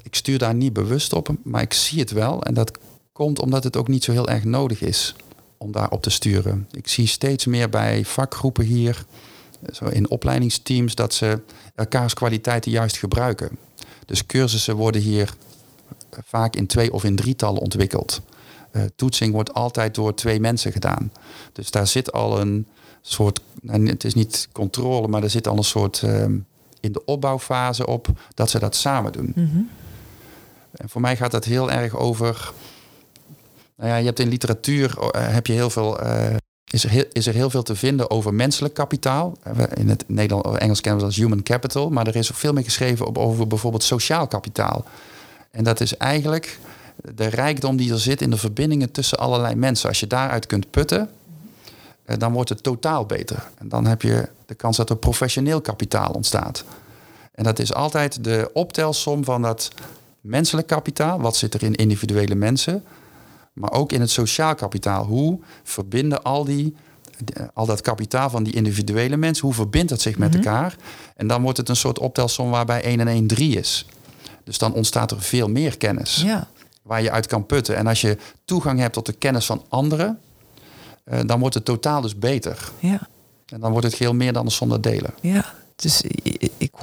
Ik 0.03 0.15
stuur 0.15 0.37
daar 0.37 0.55
niet 0.55 0.73
bewust 0.73 1.13
op, 1.13 1.35
maar 1.43 1.61
ik 1.61 1.73
zie 1.73 1.99
het 1.99 2.11
wel. 2.11 2.43
En 2.43 2.53
dat 2.53 2.77
komt 3.11 3.39
omdat 3.39 3.63
het 3.63 3.77
ook 3.77 3.87
niet 3.87 4.03
zo 4.03 4.11
heel 4.11 4.29
erg 4.29 4.43
nodig 4.43 4.81
is 4.81 5.15
om 5.57 5.71
daarop 5.71 6.01
te 6.01 6.09
sturen. 6.09 6.67
Ik 6.71 6.87
zie 6.87 7.07
steeds 7.07 7.45
meer 7.45 7.69
bij 7.69 8.05
vakgroepen 8.05 8.65
hier, 8.65 9.05
zo 9.71 9.85
in 9.85 10.09
opleidingsteams, 10.09 10.95
dat 10.95 11.13
ze 11.13 11.41
elkaars 11.75 12.13
kwaliteiten 12.13 12.71
juist 12.71 12.97
gebruiken. 12.97 13.57
Dus 14.05 14.25
cursussen 14.25 14.75
worden 14.75 15.01
hier 15.01 15.33
vaak 16.23 16.55
in 16.55 16.67
twee 16.67 16.93
of 16.93 17.03
in 17.03 17.15
drietallen 17.15 17.61
ontwikkeld. 17.61 18.21
Eh, 18.71 18.81
toetsing 18.95 19.33
wordt 19.33 19.53
altijd 19.53 19.95
door 19.95 20.13
twee 20.13 20.39
mensen 20.39 20.71
gedaan. 20.71 21.11
Dus 21.53 21.71
daar 21.71 21.87
zit 21.87 22.11
al 22.11 22.39
een 22.39 22.67
soort, 23.01 23.39
nou, 23.61 23.87
het 23.87 24.03
is 24.03 24.13
niet 24.13 24.49
controle, 24.51 25.07
maar 25.07 25.23
er 25.23 25.29
zit 25.29 25.47
al 25.47 25.57
een 25.57 25.63
soort 25.63 26.01
ehm, 26.03 26.37
in 26.79 26.91
de 26.91 27.05
opbouwfase 27.05 27.87
op 27.87 28.07
dat 28.33 28.49
ze 28.49 28.59
dat 28.59 28.75
samen 28.75 29.11
doen. 29.11 29.31
Mhm. 29.35 29.61
En 30.71 30.89
voor 30.89 31.01
mij 31.01 31.15
gaat 31.15 31.31
dat 31.31 31.45
heel 31.45 31.71
erg 31.71 31.95
over. 31.95 32.53
Nou 33.75 33.89
ja, 33.89 33.95
je 33.95 34.05
hebt 34.05 34.19
in 34.19 34.27
literatuur 34.29 34.97
eh, 34.99 35.27
heb 35.33 35.47
je 35.47 35.53
heel 35.53 35.69
veel. 35.69 35.99
eh, 35.99 36.35
is, 36.71 36.83
er 36.83 36.89
heel, 36.89 37.03
is 37.11 37.27
er 37.27 37.33
heel 37.33 37.49
veel 37.49 37.63
te 37.63 37.75
vinden 37.75 38.09
over 38.09 38.33
menselijk 38.33 38.73
kapitaal. 38.73 39.37
Eh, 39.43 39.53
In 39.75 39.89
het 39.89 40.03
Nederlands 40.07 40.49
of 40.49 40.55
Engels 40.55 40.81
kennen 40.81 41.01
we 41.01 41.07
dat 41.07 41.15
als 41.17 41.25
human 41.25 41.43
capital. 41.43 41.89
Maar 41.89 42.07
er 42.07 42.15
is 42.15 42.31
ook 42.31 42.37
veel 42.37 42.53
meer 42.53 42.63
geschreven 42.63 43.05
op, 43.05 43.17
over 43.17 43.47
bijvoorbeeld 43.47 43.83
sociaal 43.83 44.27
kapitaal. 44.27 44.85
En 45.51 45.63
dat 45.63 45.79
is 45.79 45.97
eigenlijk 45.97 46.59
de 47.15 47.25
rijkdom 47.27 47.75
die 47.77 47.91
er 47.91 47.99
zit 47.99 48.21
in 48.21 48.29
de 48.29 48.37
verbindingen 48.37 48.91
tussen 48.91 49.17
allerlei 49.17 49.55
mensen. 49.55 49.89
Als 49.89 49.99
je 49.99 50.07
daaruit 50.07 50.45
kunt 50.45 50.71
putten, 50.71 51.09
dan 52.17 52.33
wordt 52.33 52.49
het 52.49 52.63
totaal 52.63 53.05
beter. 53.05 53.43
En 53.57 53.69
dan 53.69 53.85
heb 53.85 54.01
je 54.01 54.27
de 54.45 54.55
kans 54.55 54.77
dat 54.77 54.89
er 54.89 54.95
professioneel 54.97 55.61
kapitaal 55.61 56.11
ontstaat. 56.11 56.63
En 57.31 57.43
dat 57.43 57.59
is 57.59 57.73
altijd 57.73 58.23
de 58.23 58.49
optelsom 58.53 59.23
van 59.23 59.41
dat 59.41 59.69
menselijk 60.21 60.67
kapitaal. 60.67 61.19
Wat 61.19 61.35
zit 61.35 61.53
er 61.53 61.63
in 61.63 61.75
individuele 61.75 62.35
mensen? 62.35 62.83
Maar 63.55 63.71
ook 63.71 63.91
in 63.91 64.01
het 64.01 64.09
sociaal 64.09 64.55
kapitaal. 64.55 65.05
Hoe 65.05 65.39
verbinden 65.63 66.23
al, 66.23 66.45
die, 66.45 66.75
al 67.53 67.65
dat 67.65 67.81
kapitaal 67.81 68.29
van 68.29 68.43
die 68.43 68.53
individuele 68.53 69.17
mensen, 69.17 69.45
hoe 69.45 69.53
verbindt 69.53 69.91
het 69.91 70.01
zich 70.01 70.17
met 70.17 70.35
elkaar? 70.35 70.75
En 71.15 71.27
dan 71.27 71.41
wordt 71.41 71.57
het 71.57 71.69
een 71.69 71.75
soort 71.75 71.99
optelsom 71.99 72.49
waarbij 72.49 72.83
1 72.83 72.99
en 72.99 73.07
1 73.07 73.27
3 73.27 73.57
is. 73.57 73.85
Dus 74.43 74.57
dan 74.57 74.73
ontstaat 74.73 75.11
er 75.11 75.21
veel 75.21 75.47
meer 75.47 75.77
kennis 75.77 76.21
Ja, 76.21 76.47
waar 76.81 77.01
je 77.01 77.11
uit 77.11 77.27
kan 77.27 77.45
putten. 77.45 77.75
En 77.75 77.87
als 77.87 78.01
je 78.01 78.17
toegang 78.45 78.79
hebt 78.79 78.93
tot 78.93 79.05
de 79.05 79.13
kennis 79.13 79.45
van 79.45 79.63
anderen, 79.69 80.19
eh, 81.03 81.19
dan 81.25 81.39
wordt 81.39 81.55
het 81.55 81.65
totaal 81.65 82.01
dus 82.01 82.17
beter. 82.19 82.71
ja. 82.79 83.07
En 83.45 83.59
dan 83.59 83.71
wordt 83.71 83.85
het 83.85 83.95
geheel 83.95 84.13
meer 84.13 84.33
dan 84.33 84.45
een 84.45 84.51
zonder 84.51 84.81
delen. 84.81 85.13
Ja, 85.21 85.53
dus 85.75 86.03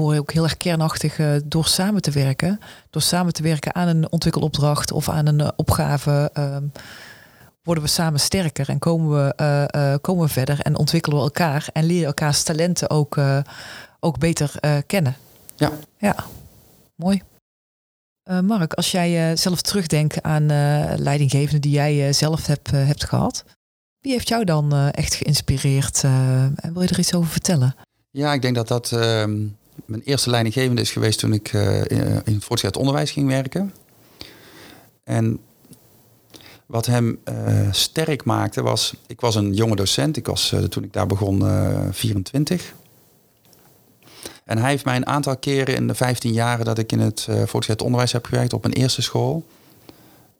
hoor 0.02 0.18
ook 0.18 0.32
heel 0.32 0.42
erg 0.42 0.56
kernachtig 0.56 1.18
eh, 1.18 1.34
door 1.44 1.66
samen 1.66 2.02
te 2.02 2.10
werken. 2.10 2.60
Door 2.90 3.02
samen 3.02 3.32
te 3.32 3.42
werken 3.42 3.74
aan 3.74 3.88
een 3.88 4.12
ontwikkelopdracht 4.12 4.92
of 4.92 5.08
aan 5.08 5.26
een 5.26 5.40
eh, 5.40 5.48
opgave. 5.56 6.30
ehm, 6.32 6.64
worden 7.62 7.84
we 7.84 7.90
samen 7.90 8.20
sterker 8.20 8.68
en 8.68 8.78
komen 8.78 9.10
we, 9.10 9.34
eh, 9.34 9.94
komen 10.00 10.24
we 10.24 10.32
verder 10.32 10.60
en 10.60 10.76
ontwikkelen 10.76 11.18
we 11.18 11.24
elkaar 11.24 11.68
en 11.72 11.84
leren 11.84 12.06
elkaars 12.06 12.42
talenten 12.42 12.90
ook, 12.90 13.16
ook 14.00 14.18
beter 14.18 14.52
kennen. 14.86 15.16
Ja. 15.56 15.70
Ja, 15.98 16.16
mooi. 16.94 17.22
Mark, 18.42 18.74
als 18.74 18.90
jij 18.90 19.36
zelf 19.36 19.62
terugdenkt 19.62 20.22
aan 20.22 20.46
leidinggevenden 21.02 21.60
die 21.60 21.72
jij 21.72 22.12
zelf 22.12 22.46
hebt, 22.46 22.70
hebt 22.70 23.04
gehad, 23.04 23.44
wie 24.00 24.12
heeft 24.12 24.28
jou 24.28 24.44
dan 24.44 24.90
echt 24.90 25.14
geïnspireerd? 25.14 26.02
en 26.02 26.72
wil 26.72 26.82
je 26.82 26.88
er 26.88 26.98
iets 26.98 27.14
over 27.14 27.30
vertellen? 27.30 27.74
Ja, 28.10 28.32
ik 28.32 28.42
denk 28.42 28.54
dat 28.54 28.68
dat 28.68 28.92
ehm, 28.92 29.46
mijn 29.84 30.02
eerste 30.04 30.30
leidinggevende 30.30 30.82
is 30.82 30.90
geweest 30.90 31.18
toen 31.18 31.32
ik 31.32 31.52
eh, 31.52 31.78
in, 31.78 32.22
in 32.24 32.34
het 32.34 32.44
voortgezet 32.44 32.76
onderwijs 32.76 33.10
ging 33.10 33.28
werken. 33.28 33.74
En 35.04 35.40
wat 36.72 36.86
hem 36.86 37.18
eh, 37.24 37.68
sterk 37.70 38.24
maakte 38.24 38.62
was, 38.62 38.94
ik 39.06 39.20
was 39.20 39.34
een 39.34 39.54
jonge 39.54 39.76
docent, 39.76 40.16
ik 40.16 40.26
was 40.26 40.52
eh, 40.52 40.60
toen 40.60 40.84
ik 40.84 40.92
daar 40.92 41.06
begon 41.06 41.46
eh 41.46 41.80
24. 41.90 42.74
En 44.44 44.58
hij 44.58 44.70
heeft 44.70 44.84
mij 44.84 44.96
een 44.96 45.06
aantal 45.06 45.36
keren 45.36 45.74
in 45.74 45.86
de 45.86 45.94
15 45.94 46.32
jaren 46.32 46.64
dat 46.64 46.78
ik 46.78 46.92
in 46.92 47.00
het 47.00 47.26
eh, 47.28 47.42
voortgezet 47.46 47.82
onderwijs 47.82 48.12
heb 48.12 48.24
gewerkt 48.24 48.52
op 48.52 48.62
mijn 48.62 48.74
eerste 48.74 49.02
school, 49.02 49.46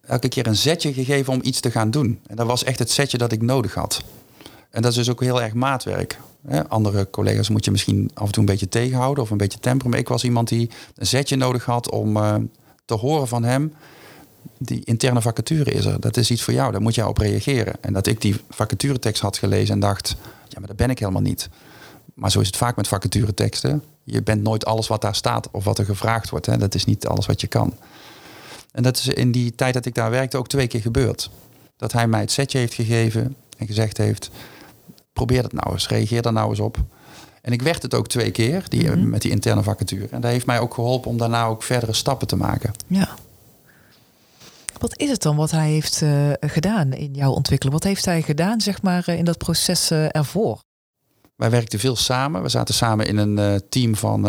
elke 0.01 0.29
keer 0.29 0.47
een 0.47 0.57
zetje 0.57 0.93
gegeven 0.93 1.33
om 1.33 1.41
iets 1.43 1.61
te 1.61 1.71
gaan 1.71 1.91
doen. 1.91 2.21
En 2.27 2.37
dat 2.37 2.47
was 2.47 2.65
echt 2.65 2.79
het 2.79 2.91
zetje 2.91 3.19
dat 3.19 3.33
ik 3.33 3.43
nodig 3.43 3.75
had. 3.75 4.03
En 4.71 4.83
dat 4.83 4.91
is 4.91 4.97
dus 4.97 5.11
ook 5.11 5.21
heel 5.21 5.43
erg 5.43 5.55
maatwerk. 5.55 6.19
Andere 6.69 7.11
collega's 7.11 7.49
moet 7.49 7.65
je 7.65 7.71
misschien 7.71 8.11
af 8.15 8.27
en 8.27 8.33
toe 8.33 8.43
een 8.43 8.49
beetje 8.49 8.69
tegenhouden 8.69 9.25
of 9.25 9.31
een 9.31 9.37
beetje 9.37 9.59
temperen. 9.59 9.99
Ik 9.99 10.09
was 10.09 10.25
iemand 10.25 10.49
die 10.49 10.71
een 10.95 11.07
zetje 11.07 11.37
nodig 11.37 11.65
had 11.65 11.91
om 11.91 12.17
eh, 12.17 12.35
te 12.85 12.95
horen 12.95 13.29
van 13.29 13.45
hem. 13.45 13.75
Die 14.59 14.85
interne 14.85 15.21
vacature 15.21 15.71
is 15.71 15.85
er. 15.85 16.01
Dat 16.01 16.17
is 16.17 16.31
iets 16.31 16.43
voor 16.43 16.55
jou. 16.55 16.73
Daar 16.73 16.83
moet 16.83 16.95
jij 16.95 17.05
op 17.05 17.19
reageren. 17.19 17.75
En 17.81 17.93
dat 17.93 18.07
ik 18.07 18.21
die 18.21 18.37
vacaturetekst 18.51 19.23
had 19.23 19.39
gelezen 19.39 19.75
en 19.75 19.81
dacht... 19.81 20.17
ja, 20.49 20.59
maar 20.59 20.69
dat 20.69 20.77
ben 20.77 20.91
ik 20.91 20.99
helemaal 20.99 21.23
niet. 21.23 21.49
Maar 22.15 22.31
zo 22.31 22.41
is 22.41 22.47
het 22.47 22.57
vaak 22.57 22.77
met 22.77 22.89
vacatureteksten. 22.89 23.83
Je 24.05 24.23
bent 24.23 24.43
nooit 24.43 24.65
alles 24.65 24.87
wat 24.89 25.01
daar 25.01 25.15
staat 25.15 25.51
of 25.51 25.65
wat 25.65 25.79
er 25.79 25.85
gevraagd 25.85 26.31
wordt. 26.31 26.47
Hè? 26.47 26.57
Dat 26.57 26.75
is 26.75 26.85
niet 26.85 27.07
alles 27.07 27.27
wat 27.27 27.41
je 27.41 27.47
kan. 27.47 27.75
En 28.73 28.83
dat 28.83 28.97
is 28.97 29.09
in 29.09 29.33
die 29.33 29.55
tijd 29.55 29.75
dat 29.75 29.87
ik 29.87 29.95
daar 29.95 30.11
werkte 30.11 30.37
ook 30.37 30.49
twee 30.49 30.67
keer 30.67 30.81
gebeurd. 30.81 31.31
Dat 31.77 31.93
hij 31.93 32.07
mij 32.07 32.21
het 32.21 32.31
setje 32.31 32.59
heeft 32.59 32.75
gegeven 32.75 33.37
en 33.57 33.67
gezegd 33.67 33.97
heeft... 33.97 34.31
probeer 35.13 35.43
dat 35.43 35.53
nou 35.53 35.73
eens, 35.73 35.89
reageer 35.89 36.23
daar 36.23 36.33
nou 36.33 36.51
eens 36.51 36.61
op. 36.61 36.77
En 37.43 37.53
ik 37.53 37.63
werd 37.63 37.83
het 37.83 37.95
ook 37.95 38.09
twee 38.09 38.31
keer, 38.31 38.65
die, 38.69 38.91
Mhm. 38.91 39.11
met 39.11 39.23
die 39.23 39.31
interne 39.31 39.63
vacature. 39.63 40.07
En 40.11 40.21
dat 40.21 40.31
heeft 40.31 40.47
mij 40.47 40.61
ook 40.61 40.75
geholpen 40.75 41.11
om 41.11 41.17
daarna 41.19 41.45
ook 41.45 41.63
verdere 41.63 41.93
stappen 41.93 42.27
te 42.27 42.37
maken. 42.37 42.73
Ja. 42.87 43.09
Wat 44.79 44.99
is 44.99 45.11
het 45.11 45.23
dan 45.23 45.37
wat 45.37 45.51
hij 45.51 45.71
heeft 45.71 46.03
eh, 46.03 46.31
gedaan 46.41 46.93
in 46.93 47.15
jouw 47.15 47.33
ontwikkeling? 47.33 47.75
Wat 47.79 47.85
heeft 47.89 48.05
hij 48.05 48.23
gedaan, 48.23 48.61
zeg 48.61 48.83
maar, 48.83 49.03
eh, 49.07 49.19
in 49.19 49.25
dat 49.25 49.39
proces 49.39 49.91
eh, 49.91 50.17
ervoor? 50.17 50.61
Wij 51.37 51.51
werkten 51.51 51.79
veel 51.79 51.97
samen. 51.97 52.43
We 52.43 52.49
zaten 52.49 52.75
samen 52.75 53.07
in 53.07 53.17
een 53.17 53.39
uh, 53.39 53.55
team 53.69 53.97
van 53.97 54.27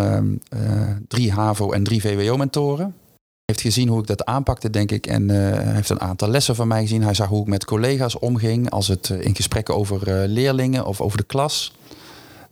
uh, 0.53 0.89
drie 1.07 1.31
HAVO 1.31 1.71
en 1.71 1.83
drie 1.83 2.01
VWO-mentoren. 2.01 2.95
Heeft 3.45 3.61
gezien 3.61 3.87
hoe 3.87 3.99
ik 3.99 4.07
dat 4.07 4.25
aanpakte, 4.25 4.69
denk 4.69 4.91
ik. 4.91 5.07
En 5.07 5.29
hij 5.29 5.73
heeft 5.73 5.89
een 5.89 6.01
aantal 6.01 6.27
lessen 6.27 6.55
van 6.55 6.67
mij 6.67 6.81
gezien. 6.81 7.03
Hij 7.03 7.13
zag 7.13 7.27
hoe 7.27 7.41
ik 7.41 7.47
met 7.47 7.65
collega's 7.65 8.19
omging. 8.19 8.69
Als 8.69 8.87
het 8.87 9.09
in 9.09 9.35
gesprekken 9.35 9.75
over 9.75 10.27
leerlingen 10.27 10.85
of 10.85 11.01
over 11.01 11.17
de 11.17 11.23
klas. 11.23 11.73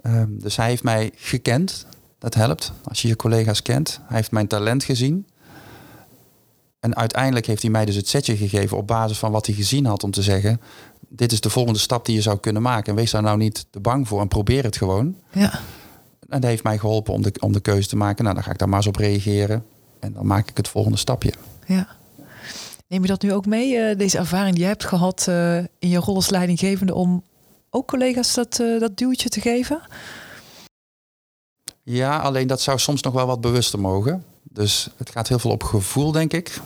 Ehm, 0.01 0.27
dus 0.29 0.55
hij 0.55 0.67
heeft 0.67 0.83
mij 0.83 1.11
gekend. 1.15 1.85
Dat 2.19 2.33
helpt 2.33 2.71
als 2.83 3.01
je 3.01 3.07
je 3.07 3.15
collega's 3.15 3.61
kent. 3.61 3.99
Hij 4.07 4.17
heeft 4.17 4.31
mijn 4.31 4.47
talent 4.47 4.83
gezien. 4.83 5.25
En 6.79 6.95
uiteindelijk 6.95 7.45
heeft 7.45 7.61
hij 7.61 7.71
mij 7.71 7.85
dus 7.85 7.95
het 7.95 8.07
setje 8.07 8.37
gegeven 8.37 8.77
op 8.77 8.87
basis 8.87 9.17
van 9.17 9.31
wat 9.31 9.45
hij 9.45 9.55
gezien 9.55 9.85
had 9.85 10.03
om 10.03 10.11
te 10.11 10.21
zeggen: 10.21 10.61
dit 11.09 11.31
is 11.31 11.41
de 11.41 11.49
volgende 11.49 11.79
stap 11.79 12.05
die 12.05 12.15
je 12.15 12.21
zou 12.21 12.39
kunnen 12.39 12.61
maken. 12.61 12.89
En 12.89 12.95
wees 12.95 13.11
daar 13.11 13.21
nou 13.21 13.37
niet 13.37 13.65
te 13.69 13.79
bang 13.79 14.07
voor 14.07 14.21
en 14.21 14.27
probeer 14.27 14.63
het 14.63 14.77
gewoon. 14.77 15.15
Ja. 15.31 15.51
En 16.29 16.41
dat 16.41 16.49
heeft 16.49 16.63
mij 16.63 16.77
geholpen 16.77 17.13
om 17.13 17.21
de, 17.21 17.33
om 17.39 17.51
de 17.51 17.59
keuze 17.59 17.87
te 17.87 17.95
maken. 17.95 18.23
Nou, 18.23 18.35
dan 18.35 18.43
ga 18.43 18.51
ik 18.51 18.57
daar 18.57 18.69
maar 18.69 18.77
eens 18.77 18.87
op 18.87 18.95
reageren. 18.95 19.65
En 20.01 20.13
dan 20.13 20.25
maak 20.25 20.49
ik 20.49 20.57
het 20.57 20.67
volgende 20.67 20.97
stapje. 20.97 21.33
Ja. 21.65 21.87
Neem 22.87 23.01
je 23.01 23.07
dat 23.07 23.21
nu 23.21 23.33
ook 23.33 23.45
mee, 23.45 23.77
eh, 23.77 23.97
deze 23.97 24.17
ervaring 24.17 24.53
die 24.53 24.63
je 24.63 24.69
hebt 24.69 24.85
gehad 24.85 25.25
uh, 25.29 25.57
in 25.57 25.89
je 25.89 25.97
rol 25.97 26.15
als 26.15 26.29
leidinggevende, 26.29 26.93
om 26.93 27.23
ook 27.69 27.87
collega's 27.87 28.33
dat, 28.33 28.59
uh, 28.59 28.79
dat 28.79 28.97
duwtje 28.97 29.29
te 29.29 29.41
geven? 29.41 29.81
Ja, 31.83 32.19
alleen 32.19 32.47
dat 32.47 32.61
zou 32.61 32.79
soms 32.79 33.01
nog 33.01 33.13
wel 33.13 33.25
wat 33.25 33.41
bewuster 33.41 33.79
mogen. 33.79 34.25
Dus 34.43 34.89
het 34.97 35.09
gaat 35.09 35.27
heel 35.27 35.39
veel 35.39 35.51
op 35.51 35.63
gevoel, 35.63 36.11
denk 36.11 36.33
ik. 36.33 36.59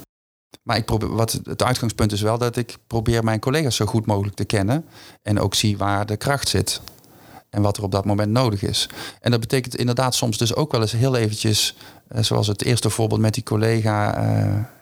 Maar 0.64 0.78
ik 0.78 0.86
probeer, 0.86 1.16
wat 1.16 1.32
het 1.32 1.64
uitgangspunt 1.64 2.12
is 2.12 2.22
wel 2.22 2.38
dat 2.38 2.56
ik 2.56 2.78
probeer 2.88 3.24
mijn 3.24 3.40
collega's 3.40 3.76
zo 3.76 3.86
goed 3.86 4.06
mogelijk 4.06 4.36
te 4.36 4.46
kennen. 4.46 4.86
En 5.22 5.40
ook 5.40 5.56
zie 5.56 5.78
waar 5.78 6.06
de 6.06 6.18
kracht 6.18 6.48
zit. 6.48 6.82
En 7.56 7.62
wat 7.62 7.78
er 7.78 7.84
op 7.84 7.92
dat 7.92 8.06
moment 8.06 8.32
nodig 8.32 8.64
is. 8.64 8.90
En 9.22 9.32
dat 9.32 9.40
betekent 9.40 9.76
inderdaad 9.76 10.16
soms 10.16 10.38
dus 10.38 10.56
ook 10.56 10.72
wel 10.72 10.82
eens 10.82 10.92
heel 10.92 11.16
eventjes, 11.16 11.76
eh, 12.08 12.24
zoals 12.24 12.48
het 12.48 12.64
eerste 12.64 12.90
voorbeeld 12.90 13.20
met 13.20 13.34
die 13.34 13.44
collega, 13.44 14.16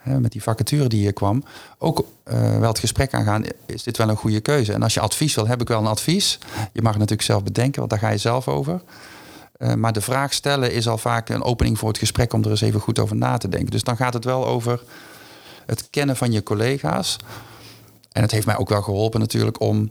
eh, 0.02 0.16
met 0.16 0.32
die 0.32 0.42
vacature 0.42 0.88
die 0.88 1.00
hier 1.00 1.12
kwam, 1.12 1.44
ook 1.78 2.06
eh, 2.24 2.58
wel 2.58 2.68
het 2.68 2.78
gesprek 2.78 3.14
aangaan. 3.14 3.44
Is 3.66 3.82
dit 3.82 3.96
wel 3.96 4.08
een 4.08 4.16
goede 4.16 4.40
keuze? 4.40 4.72
En 4.72 4.82
als 4.82 4.94
je 4.94 5.00
advies 5.00 5.34
wil, 5.34 5.46
heb 5.46 5.60
ik 5.60 5.68
wel 5.68 5.80
een 5.80 5.86
advies. 5.86 6.38
Je 6.72 6.82
mag 6.82 6.92
natuurlijk 6.92 7.22
zelf 7.22 7.42
bedenken, 7.42 7.78
want 7.78 7.90
daar 7.90 8.00
ga 8.00 8.08
je 8.08 8.18
zelf 8.18 8.48
over. 8.48 8.80
Maar 9.76 9.92
de 9.92 10.00
vraag 10.00 10.32
stellen 10.32 10.72
is 10.72 10.88
al 10.88 10.98
vaak 10.98 11.28
een 11.28 11.42
opening 11.42 11.78
voor 11.78 11.88
het 11.88 11.98
gesprek 11.98 12.32
om 12.32 12.42
er 12.42 12.50
eens 12.50 12.60
even 12.60 12.80
goed 12.80 12.98
over 12.98 13.16
na 13.16 13.36
te 13.36 13.48
denken. 13.48 13.70
Dus 13.70 13.82
dan 13.82 13.96
gaat 13.96 14.14
het 14.14 14.24
wel 14.24 14.46
over 14.46 14.82
het 15.66 15.90
kennen 15.90 16.16
van 16.16 16.32
je 16.32 16.42
collega's. 16.42 17.16
En 18.12 18.22
het 18.22 18.30
heeft 18.30 18.46
mij 18.46 18.56
ook 18.56 18.68
wel 18.68 18.82
geholpen 18.82 19.20
natuurlijk 19.20 19.60
om 19.60 19.90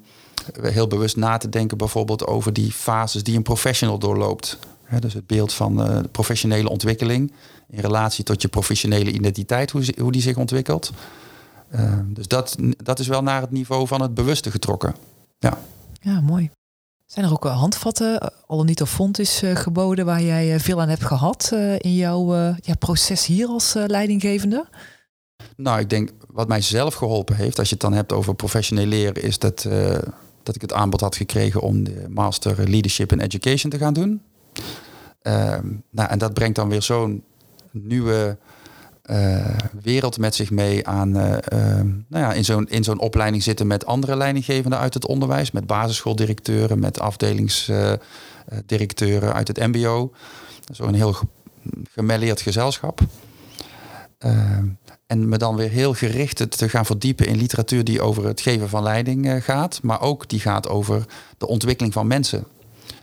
heel 0.62 0.88
bewust 0.88 1.16
na 1.16 1.38
te 1.38 1.50
denken 1.50 1.78
bijvoorbeeld 1.78 2.28
over 2.28 2.54
die 2.54 2.72
fases 2.72 3.24
die 3.24 3.36
een 3.36 3.44
professional 3.44 4.00
doorloopt. 4.00 4.60
dus 5.00 5.14
het 5.14 5.28
beeld 5.28 5.54
van 5.54 5.90
uh, 5.90 6.00
professionele 6.12 6.70
ontwikkeling 6.70 7.32
in 7.70 7.80
relatie 7.80 8.24
tot 8.24 8.42
je 8.42 8.48
professionele 8.48 9.12
identiteit, 9.12 9.72
hoe, 9.72 9.94
hoe 10.02 10.12
die 10.12 10.22
zich 10.22 10.38
ontwikkelt. 10.38 10.92
Uh, 11.76 12.00
dus 12.06 12.28
dat, 12.28 12.56
dat 12.78 13.00
is 13.00 13.08
wel 13.08 13.24
naar 13.24 13.42
het 13.42 13.52
niveau 13.52 13.88
van 13.88 14.02
het 14.02 14.14
bewuste 14.14 14.52
getrokken. 14.52 14.96
Ja, 15.40 15.58
ja 16.02 16.22
mooi. 16.22 16.50
Zijn 17.06 17.26
er 17.26 17.32
ook 17.32 17.44
handvatten, 17.44 18.20
eh, 18.20 18.28
al 18.48 18.64
niet 18.64 18.82
of 18.82 18.90
fond 18.90 19.20
is 19.20 19.42
geboden, 19.54 20.06
waar 20.06 20.22
jij 20.22 20.60
veel 20.60 20.82
aan 20.82 20.90
hebt 20.90 21.06
gehad 21.06 21.52
in 21.78 21.96
jouw 21.96 22.36
ja, 22.62 22.76
proces 22.80 23.26
hier 23.26 23.48
als 23.48 23.74
leidinggevende? 23.74 24.66
Nou, 25.56 25.80
ik 25.80 25.90
denk 25.90 26.12
wat 26.28 26.48
mij 26.48 26.62
zelf 26.62 26.94
geholpen 26.94 27.36
heeft, 27.36 27.60
als 27.60 27.68
je 27.68 27.74
het 27.74 27.84
dan 27.84 27.94
hebt 27.94 28.12
over 28.12 28.36
professioneel 28.36 28.86
leren, 28.86 29.24
is 29.24 29.40
dat, 29.40 29.68
dat 30.44 30.56
ik 30.56 30.62
het 30.62 30.74
aanbod 30.74 31.02
had 31.02 31.16
gekregen 31.16 31.62
om 31.62 31.84
de 31.84 32.06
Master 32.10 32.70
Leadership 32.70 33.12
and 33.12 33.22
Education 33.22 33.72
te 33.72 33.78
gaan 33.78 33.94
doen. 33.94 34.22
Uh, 35.24 35.58
nou, 35.90 36.10
en 36.10 36.18
dat 36.18 36.34
brengt 36.34 36.56
dan 36.56 36.70
weer 36.70 36.82
zo'n 36.82 37.24
nieuwe 37.72 38.38
uh, 39.06 39.58
wereld 39.82 40.18
met 40.18 40.36
zich 40.36 40.52
mee 40.52 40.88
aan 40.88 41.08
uh, 41.08 41.38
nou 42.08 42.24
ja, 42.24 42.34
in 42.34 42.46
zo'n 42.46 42.68
in 42.68 42.84
zo'n 42.84 43.00
opleiding 43.00 43.44
zitten 43.44 43.68
met 43.68 43.86
andere 43.86 44.16
leidinggevenden 44.16 44.80
uit 44.80 44.94
het 44.94 45.08
onderwijs, 45.08 45.52
met 45.52 45.68
basisschooldirecteuren, 45.68 46.80
met 46.80 47.00
afdelingsdirecteuren 47.00 49.34
uit 49.34 49.48
het 49.48 49.58
MBO. 49.58 50.12
Zo'n 50.72 50.94
heel 50.94 51.16
gemelleerd 51.92 52.42
gezelschap. 52.42 53.00
En 55.14 55.30
me 55.30 55.38
dan 55.38 55.56
weer 55.56 55.70
heel 55.70 55.94
gericht 55.94 56.58
te 56.58 56.70
gaan 56.70 56.86
verdiepen 56.86 57.28
in 57.28 57.38
literatuur 57.38 57.84
die 57.84 58.02
over 58.02 58.26
het 58.26 58.42
geven 58.42 58.70
van 58.70 58.84
leiding 58.84 59.30
eh, 59.30 59.42
gaat, 59.42 59.80
maar 59.82 60.02
ook 60.02 60.30
die 60.30 60.40
gaat 60.40 60.68
over 60.68 61.06
de 61.38 61.48
ontwikkeling 61.48 61.94
van 61.94 62.08
mensen. 62.08 62.44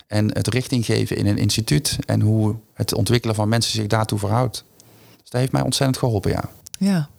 En 0.07 0.33
het 0.33 0.47
richting 0.47 0.85
geven 0.85 1.17
in 1.17 1.25
een 1.25 1.37
instituut 1.37 1.97
en 2.05 2.21
hoe 2.21 2.55
het 2.73 2.93
ontwikkelen 2.93 3.35
van 3.35 3.49
mensen 3.49 3.71
zich 3.71 3.87
daartoe 3.87 4.19
verhoudt. 4.19 4.63
Dus 5.17 5.29
dat 5.29 5.39
heeft 5.39 5.51
mij 5.51 5.61
ontzettend 5.61 5.97
geholpen, 5.97 6.31
ja. 6.31 6.49
Ja. 6.77 7.09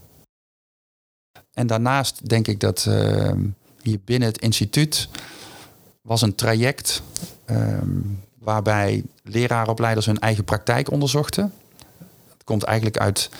En 1.52 1.66
daarnaast 1.66 2.28
denk 2.28 2.48
ik 2.48 2.60
dat 2.60 2.86
uh, 2.88 3.32
hier 3.82 3.98
binnen 4.04 4.28
het 4.28 4.38
instituut 4.38 5.08
was 6.02 6.22
een 6.22 6.34
traject 6.34 7.02
uh, 7.50 7.78
waarbij 8.38 9.02
leraaropleiders 9.22 10.06
hun 10.06 10.18
eigen 10.18 10.44
praktijk 10.44 10.90
onderzochten. 10.90 11.52
Het 12.32 12.44
komt 12.44 12.62
eigenlijk 12.62 12.98
uit 12.98 13.30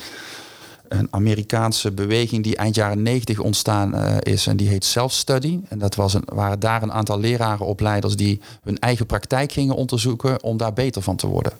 een 0.93 1.07
Amerikaanse 1.11 1.91
beweging 1.91 2.43
die 2.43 2.55
eind 2.55 2.75
jaren 2.75 3.01
90 3.01 3.39
ontstaan 3.39 3.95
uh, 3.95 4.15
is. 4.19 4.47
En 4.47 4.57
die 4.57 4.67
heet 4.67 4.85
Self-Study. 4.85 5.59
En 5.69 5.79
dat 5.79 5.95
was 5.95 6.13
een, 6.13 6.23
waren 6.25 6.59
daar 6.59 6.83
een 6.83 6.91
aantal 6.91 7.19
lerarenopleiders 7.19 8.15
die 8.15 8.41
hun 8.63 8.79
eigen 8.79 9.05
praktijk 9.05 9.51
gingen 9.51 9.75
onderzoeken 9.75 10.43
om 10.43 10.57
daar 10.57 10.73
beter 10.73 11.01
van 11.01 11.15
te 11.15 11.27
worden. 11.27 11.53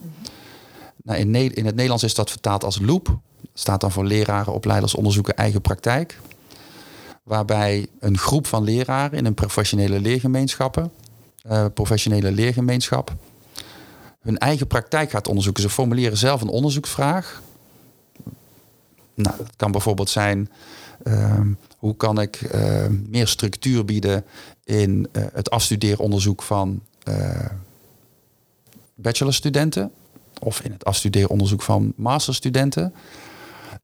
Nou, 1.04 1.19
in, 1.19 1.36
in 1.36 1.65
het 1.65 1.76
Nederlands 1.76 2.04
is 2.04 2.13
dat 2.13 2.30
vertaald 2.30 2.63
als 2.63 2.80
loop. 2.80 3.17
Staat 3.54 3.82
dan 3.82 3.91
voor 3.91 4.06
lerarenopleiders 4.06 4.96
onderzoeken 4.96 5.36
eigen 5.36 5.62
praktijk. 5.62 6.19
Waarbij 7.24 7.88
een 8.00 8.17
groep 8.17 8.48
van 8.48 8.63
leraren 8.63 9.17
in 9.17 9.26
een 9.26 9.34
professionele 9.34 10.00
leergemeenschappen, 10.00 10.91
uh, 11.48 11.65
professionele 11.74 12.32
leergemeenschap, 12.32 13.13
hun 14.22 14.38
eigen 14.38 14.67
praktijk 14.67 15.12
gaat 15.12 15.28
onderzoeken. 15.28 15.63
Ze 15.63 15.69
formuleren 15.69 16.17
zelf 16.17 16.41
een 16.41 16.48
onderzoeksvraag 16.48 17.41
nou, 19.13 19.38
dat 19.38 19.56
kan 19.56 19.71
bijvoorbeeld 19.71 20.10
zijn, 20.10 20.49
ehm, 21.04 21.47
hoe 21.78 21.95
kan 21.95 22.21
ik 22.21 22.41
ehm, 22.41 22.95
meer 23.10 23.28
structuur 23.28 23.86
bieden 23.86 24.26
in 24.63 25.08
uh, 25.12 25.23
het 25.34 25.49
afstudeeronderzoek 25.49 26.43
van 26.43 26.82
uh, 27.08 27.45
bachelorstudenten 28.95 29.91
of 30.39 30.62
in 30.62 30.71
het 30.71 30.86
afstudeeronderzoek 30.86 31.62
van 31.62 31.93
masterstudenten. 31.95 32.93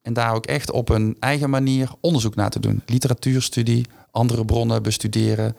En 0.01 0.13
daar 0.13 0.33
ook 0.33 0.45
echt 0.45 0.71
op 0.71 0.89
een 0.89 1.17
eigen 1.19 1.49
manier 1.49 1.91
onderzoek 1.99 2.35
naar 2.35 2.49
te 2.49 2.59
doen. 2.59 2.81
Literatuurstudie, 2.85 3.85
andere 4.11 4.45
bronnen 4.45 4.83
bestuderen, 4.83 5.55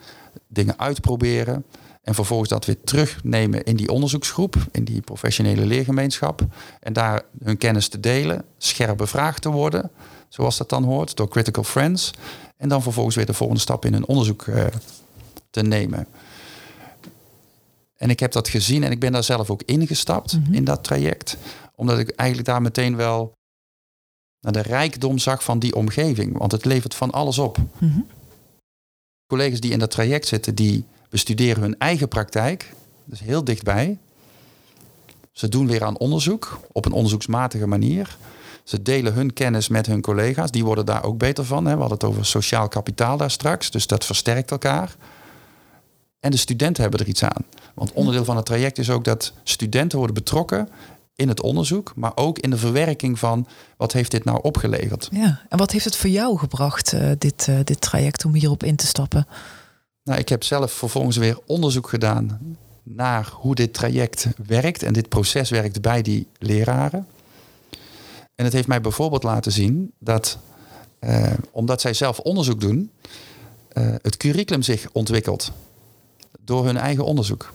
dingen 0.48 0.78
uitproberen. 0.78 1.64
En 2.01 2.15
vervolgens 2.15 2.49
dat 2.49 2.65
weer 2.65 2.81
terugnemen 2.85 3.65
in 3.65 3.77
die 3.77 3.91
onderzoeksgroep, 3.91 4.57
in 4.71 4.85
die 4.85 5.01
professionele 5.01 5.67
leergemeenschap. 5.67 6.47
En 6.81 6.93
daar 6.93 7.23
hun 7.43 7.59
kennis 7.59 7.89
te 7.89 8.01
delen, 8.01 8.45
scherp 8.59 8.97
bevraagd 8.97 9.43
te 9.43 9.51
worden, 9.51 9.91
zoals 10.29 10.57
dat 10.57 10.69
dan 10.69 10.85
hoort, 10.85 11.17
door 11.17 11.29
critical 11.29 11.65
friends. 11.65 12.11
En 12.57 12.69
dan 12.69 12.83
vervolgens 12.83 13.17
weer 13.17 13.27
de 13.27 13.35
volgende 13.35 13.63
stap 13.63 13.85
in 13.85 13.93
hun 13.93 14.07
onderzoek 14.07 14.47
uh, 14.47 14.67
te 15.51 15.63
nemen. 15.63 16.07
En 17.97 18.11
ik 18.11 18.21
heb 18.21 18.33
dat 18.33 18.49
gezien 18.49 18.85
en 18.85 18.91
ik 18.91 19.01
ben 19.01 19.13
daar 19.13 19.25
zelf 19.25 19.51
ook 19.51 19.63
ingestapt 19.63 20.33
mm 20.33 20.45
-hmm. 20.45 20.55
in 20.55 20.65
dat 20.65 20.85
traject. 20.85 21.37
Omdat 21.75 21.99
ik 21.99 22.11
eigenlijk 22.11 22.49
daar 22.49 22.63
meteen 22.63 22.97
wel 22.97 23.33
naar 24.41 24.53
de 24.53 24.63
rijkdom 24.63 25.19
zag 25.19 25.45
van 25.45 25.59
die 25.59 25.75
omgeving. 25.75 26.39
Want 26.39 26.53
het 26.53 26.65
levert 26.65 26.95
van 26.95 27.11
alles 27.11 27.39
op. 27.39 27.59
Mm 27.59 27.67
-hmm. 27.79 28.07
Collega's 29.27 29.61
die 29.61 29.71
in 29.71 29.79
dat 29.79 29.91
traject 29.91 30.27
zitten, 30.27 30.55
die 30.55 30.85
bestuderen 31.11 31.62
hun 31.62 31.79
eigen 31.79 32.09
praktijk. 32.09 32.75
Dus 33.05 33.20
heel 33.20 33.44
dichtbij. 33.44 33.99
Ze 35.33 35.49
doen 35.49 35.66
weer 35.66 35.85
aan 35.85 35.99
onderzoek 35.99 36.61
op 36.73 36.85
een 36.85 36.92
onderzoeksmatige 36.92 37.66
manier. 37.66 38.16
Ze 38.64 38.83
delen 38.83 39.12
hun 39.12 39.33
kennis 39.33 39.68
met 39.68 39.87
hun 39.87 40.01
collega's. 40.01 40.51
Die 40.51 40.64
worden 40.64 40.87
daar 40.87 41.05
ook 41.05 41.18
beter 41.18 41.44
van. 41.44 41.64
Hè. 41.64 41.75
We 41.75 41.81
hadden 41.81 41.99
het 41.99 42.09
over 42.09 42.27
sociaal 42.27 42.68
kapitaal 42.68 43.16
daar 43.16 43.31
straks. 43.31 43.70
Dus 43.70 43.87
dat 43.87 44.05
versterkt 44.05 44.51
elkaar. 44.51 44.96
En 46.20 46.31
de 46.31 46.37
studenten 46.37 46.83
hebben 46.83 47.01
er 47.01 47.09
iets 47.09 47.25
aan. 47.25 47.44
Want 47.75 47.92
onderdeel 47.92 48.25
van 48.25 48.37
het 48.37 48.46
traject 48.46 48.79
is 48.79 48.90
ook 48.90 49.05
dat 49.05 49.33
studenten 49.42 49.99
worden 49.99 50.14
betrokken 50.14 50.68
in 51.14 51.29
het 51.29 51.42
onderzoek, 51.42 51.92
maar 51.96 52.12
ook 52.14 52.38
in 52.38 52.51
de 52.51 52.57
verwerking 52.57 53.18
van 53.18 53.46
wat 53.77 53.92
heeft 53.92 54.11
dit 54.11 54.25
nou 54.25 54.38
opgeleverd. 54.42 55.09
Ja, 55.12 55.40
en 55.49 55.59
wat 55.59 55.70
heeft 55.70 55.85
het 55.85 55.96
voor 55.96 56.11
jou 56.11 56.38
gebracht, 56.38 56.92
uh, 56.92 57.11
dit, 57.18 57.46
uh, 57.51 57.59
dit 57.64 57.81
traject, 57.81 58.25
om 58.25 58.35
hierop 58.35 58.62
in 58.62 58.77
te 58.77 58.87
stappen? 58.87 59.27
Nou, 60.05 60.19
ik 60.19 60.29
heb 60.29 60.45
zelf 60.45 60.73
vervolgens 60.73 61.17
weer 61.17 61.39
onderzoek 61.47 61.89
gedaan 61.89 62.57
naar 62.83 63.33
hoe 63.35 63.55
dit 63.55 63.75
traject 63.75 64.27
werkt 64.47 64.83
en 64.83 64.93
dit 64.93 65.09
proces 65.09 65.51
werkt 65.51 65.81
bij 65.81 66.03
die 66.03 66.27
leraren. 66.39 67.07
En 68.35 68.45
het 68.45 68.53
heeft 68.53 68.69
mij 68.69 68.81
bijvoorbeeld 68.81 69.23
laten 69.23 69.53
zien 69.53 69.93
dat, 69.99 70.39
eh, 70.99 71.33
omdat 71.51 71.81
zij 71.81 71.95
zelf 71.95 72.19
onderzoek 72.19 72.61
doen, 72.61 72.91
uh, 73.73 73.95
het 74.03 74.17
curriculum 74.17 74.63
zich 74.63 74.89
ontwikkelt 74.93 75.53
door 76.45 76.65
hun 76.65 76.77
eigen 76.77 77.05
onderzoek. 77.05 77.53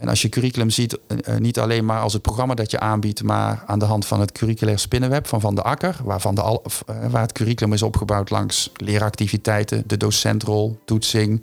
En 0.00 0.08
als 0.08 0.22
je 0.22 0.28
curriculum 0.28 0.70
ziet, 0.70 0.98
uh, 1.28 1.36
niet 1.36 1.58
alleen 1.58 1.84
maar 1.84 2.00
als 2.00 2.12
het 2.12 2.22
programma 2.22 2.54
dat 2.54 2.70
je 2.70 2.80
aanbiedt, 2.80 3.22
maar 3.22 3.62
aan 3.66 3.78
de 3.78 3.84
hand 3.84 4.06
van 4.06 4.20
het 4.20 4.32
curriculair 4.32 4.78
spinnenweb 4.78 5.26
van 5.26 5.40
Van 5.40 5.54
de 5.54 5.62
Akker, 5.62 5.96
waarvan 6.04 6.34
de 6.34 6.40
uh, 6.40 7.06
waar 7.10 7.22
het 7.22 7.32
curriculum 7.32 7.72
is 7.72 7.82
opgebouwd 7.82 8.30
langs 8.30 8.70
leeractiviteiten, 8.76 9.82
de 9.86 9.96
docentrol, 9.96 10.78
toetsing, 10.84 11.42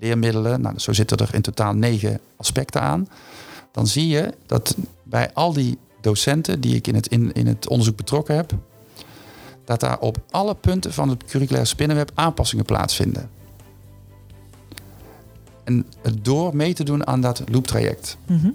leermiddelen. 0.00 0.60
Nou, 0.60 0.78
zo 0.78 0.92
zitten 0.92 1.16
er 1.16 1.34
in 1.34 1.42
totaal 1.42 1.74
negen 1.74 2.20
aspecten 2.36 2.80
aan. 2.80 3.08
Dan 3.72 3.86
zie 3.86 4.08
je 4.08 4.34
dat 4.46 4.76
bij 5.02 5.30
al 5.32 5.52
die 5.52 5.78
docenten 6.00 6.60
die 6.60 6.74
ik 6.74 6.86
in 6.86 6.94
het, 6.94 7.06
in 7.08 7.46
het 7.46 7.68
onderzoek 7.68 7.96
betrokken 7.96 8.36
heb, 8.36 8.52
dat 9.64 9.80
daar 9.80 9.98
op 9.98 10.16
alle 10.30 10.54
punten 10.54 10.92
van 10.92 11.08
het 11.08 11.24
curriculair 11.24 11.66
spinnenweb 11.66 12.10
aanpassingen 12.14 12.64
plaatsvinden. 12.64 13.30
En 15.66 15.86
door 16.22 16.56
mee 16.56 16.74
te 16.74 16.84
doen 16.84 17.06
aan 17.06 17.20
dat 17.20 17.42
looptraject. 17.50 18.16
Mm 18.26 18.38
-hmm. 18.38 18.54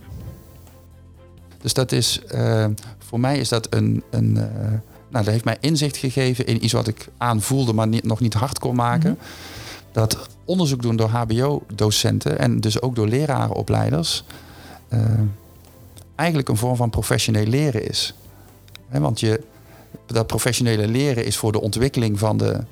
Dus 1.61 1.73
dat 1.73 1.91
is, 1.91 2.21
uh, 2.33 2.65
voor 2.97 3.19
mij 3.19 3.37
is 3.37 3.49
dat 3.49 3.67
een, 3.73 4.03
een 4.09 4.35
uh, 4.35 4.43
nou, 5.09 5.25
dat 5.25 5.25
heeft 5.25 5.45
mij 5.45 5.57
inzicht 5.59 5.97
gegeven 5.97 6.45
in 6.45 6.63
iets 6.63 6.73
wat 6.73 6.87
ik 6.87 7.07
aanvoelde, 7.17 7.73
maar 7.73 7.87
niet, 7.87 8.03
nog 8.03 8.19
niet 8.19 8.33
hard 8.33 8.59
kon 8.59 8.75
maken. 8.75 9.09
Mm 9.09 9.17
-hmm. 9.19 9.91
Dat 9.91 10.29
onderzoek 10.45 10.81
doen 10.81 10.95
door 10.95 11.09
HBO-docenten 11.09 12.39
en 12.39 12.59
dus 12.59 12.81
ook 12.81 12.95
door 12.95 13.07
lerarenopleiders 13.07 14.23
uh, 14.93 14.99
eigenlijk 16.15 16.49
een 16.49 16.57
vorm 16.57 16.75
van 16.75 16.89
professioneel 16.89 17.45
leren 17.45 17.89
is. 17.89 18.13
He, 18.87 18.99
want 18.99 19.19
je, 19.19 19.43
dat 20.05 20.27
professionele 20.27 20.87
leren 20.87 21.25
is 21.25 21.37
voor 21.37 21.51
de 21.51 21.61
ontwikkeling 21.61 22.19
van 22.19 22.37
de, 22.37 22.63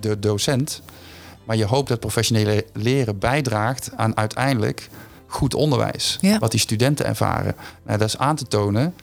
de 0.00 0.18
docent. 0.18 0.82
Maar 1.48 1.56
je 1.56 1.64
hoopt 1.64 1.88
dat 1.88 2.00
professionele 2.00 2.66
leren 2.72 3.18
bijdraagt 3.18 3.90
aan 3.96 4.16
uiteindelijk 4.16 4.88
goed 5.26 5.54
onderwijs. 5.54 6.18
Ja. 6.20 6.38
Wat 6.38 6.50
die 6.50 6.60
studenten 6.60 7.06
ervaren. 7.06 7.54
Nou, 7.84 7.98
dat 7.98 8.08
is 8.08 8.18
aan 8.18 8.36
te 8.36 8.44
tonen. 8.44 8.94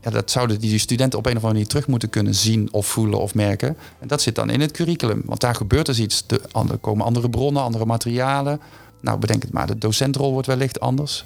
Ja, 0.00 0.10
dat 0.10 0.30
zouden 0.30 0.60
die 0.60 0.78
studenten 0.78 1.18
op 1.18 1.24
een 1.24 1.30
of 1.30 1.36
andere 1.36 1.52
manier 1.52 1.68
terug 1.68 1.86
moeten 1.86 2.10
kunnen 2.10 2.34
zien 2.34 2.68
of 2.72 2.86
voelen 2.86 3.18
of 3.18 3.34
merken. 3.34 3.76
En 3.98 4.08
dat 4.08 4.22
zit 4.22 4.34
dan 4.34 4.50
in 4.50 4.60
het 4.60 4.70
curriculum. 4.70 5.22
Want 5.24 5.40
daar 5.40 5.54
gebeurt 5.54 5.86
dus 5.86 5.98
iets. 5.98 6.24
Er 6.52 6.78
komen 6.80 7.06
andere 7.06 7.30
bronnen, 7.30 7.62
andere 7.62 7.84
materialen. 7.84 8.60
Nou, 9.00 9.18
bedenk 9.18 9.42
het 9.42 9.52
maar. 9.52 9.66
De 9.66 9.78
docentrol 9.78 10.32
wordt 10.32 10.46
wellicht 10.46 10.80
anders. 10.80 11.24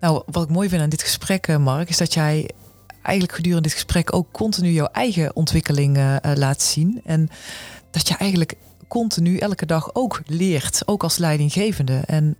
Nou, 0.00 0.22
wat 0.26 0.42
ik 0.42 0.50
mooi 0.50 0.68
vind 0.68 0.82
aan 0.82 0.88
dit 0.88 1.02
gesprek, 1.02 1.58
Mark, 1.58 1.88
is 1.88 1.96
dat 1.96 2.14
jij 2.14 2.50
eigenlijk 3.02 3.34
gedurende 3.34 3.68
dit 3.68 3.72
gesprek 3.72 4.14
ook 4.14 4.26
continu 4.32 4.70
jouw 4.70 4.88
eigen 4.92 5.36
ontwikkeling 5.36 5.96
uh, 5.96 6.16
laat 6.34 6.62
zien. 6.62 7.00
En 7.04 7.28
dat 7.94 8.08
je 8.08 8.16
eigenlijk 8.16 8.54
continu 8.88 9.36
elke 9.36 9.66
dag 9.66 9.94
ook 9.94 10.22
leert, 10.26 10.82
ook 10.86 11.02
als 11.02 11.18
leidinggevende. 11.18 12.02
En 12.06 12.36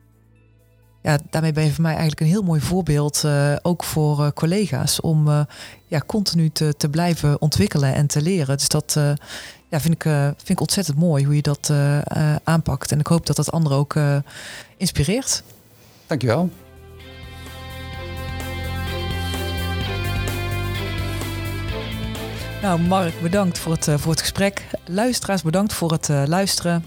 ja, 1.03 1.19
daarmee 1.31 1.53
ben 1.53 1.65
je 1.65 1.73
voor 1.73 1.83
mij 1.83 1.91
eigenlijk 1.91 2.21
een 2.21 2.27
heel 2.27 2.43
mooi 2.43 2.61
voorbeeld, 2.61 3.23
uh, 3.27 3.57
ook 3.63 3.85
voor 3.85 4.21
uh, 4.21 4.29
collega's, 4.35 5.01
om 5.01 5.29
uh, 5.29 5.41
ja, 5.87 6.01
continu 6.07 6.51
te, 6.51 6.75
te 6.77 6.89
blijven 6.89 7.41
ontwikkelen 7.41 7.95
en 7.95 8.07
te 8.07 8.23
leren. 8.23 8.57
Dus 8.57 8.69
dat 8.69 8.93
ja, 9.69 9.81
vind, 9.81 9.95
ik, 9.95 10.03
vind 10.37 10.49
ik 10.49 10.61
ontzettend 10.61 10.99
mooi 10.99 11.25
hoe 11.25 11.37
je 11.37 11.43
dat 11.43 11.73
aanpakt. 12.45 12.93
En 12.93 12.99
ik 12.99 13.07
hoop 13.07 13.27
dat 13.27 13.37
dat 13.37 13.53
anderen 13.53 13.79
ook 13.79 13.95
inspireert. 14.77 15.43
Dankjewel. 16.07 16.51
Nou, 22.65 22.81
Mark, 22.81 23.21
bedankt 23.23 23.59
voor 23.59 23.73
het, 23.73 23.87
uh, 23.87 23.95
voor 23.99 24.11
het 24.11 24.21
gesprek. 24.21 24.67
Luisteraars, 24.85 25.43
bedankt 25.43 25.73
voor 25.73 25.93
het 25.93 26.09
uh, 26.09 26.23
luisteren. 26.27 26.85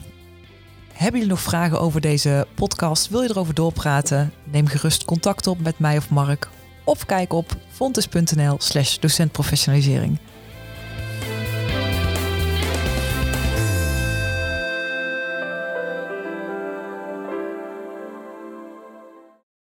Hebben 0.93 1.19
jullie 1.19 1.35
nog 1.35 1.41
vragen 1.41 1.79
over 1.79 2.01
deze 2.01 2.47
podcast? 2.55 3.09
Wil 3.09 3.21
je 3.21 3.29
erover 3.29 3.53
doorpraten? 3.53 4.33
Neem 4.43 4.67
gerust 4.67 5.05
contact 5.05 5.47
op 5.47 5.59
met 5.59 5.79
mij 5.79 5.97
of 5.97 6.09
Mark. 6.09 6.49
Of 6.83 7.05
kijk 7.05 7.33
op 7.33 7.55
fontes.nl 7.71 8.55
slash 8.57 8.97
docentprofessionalisering. 8.97 10.17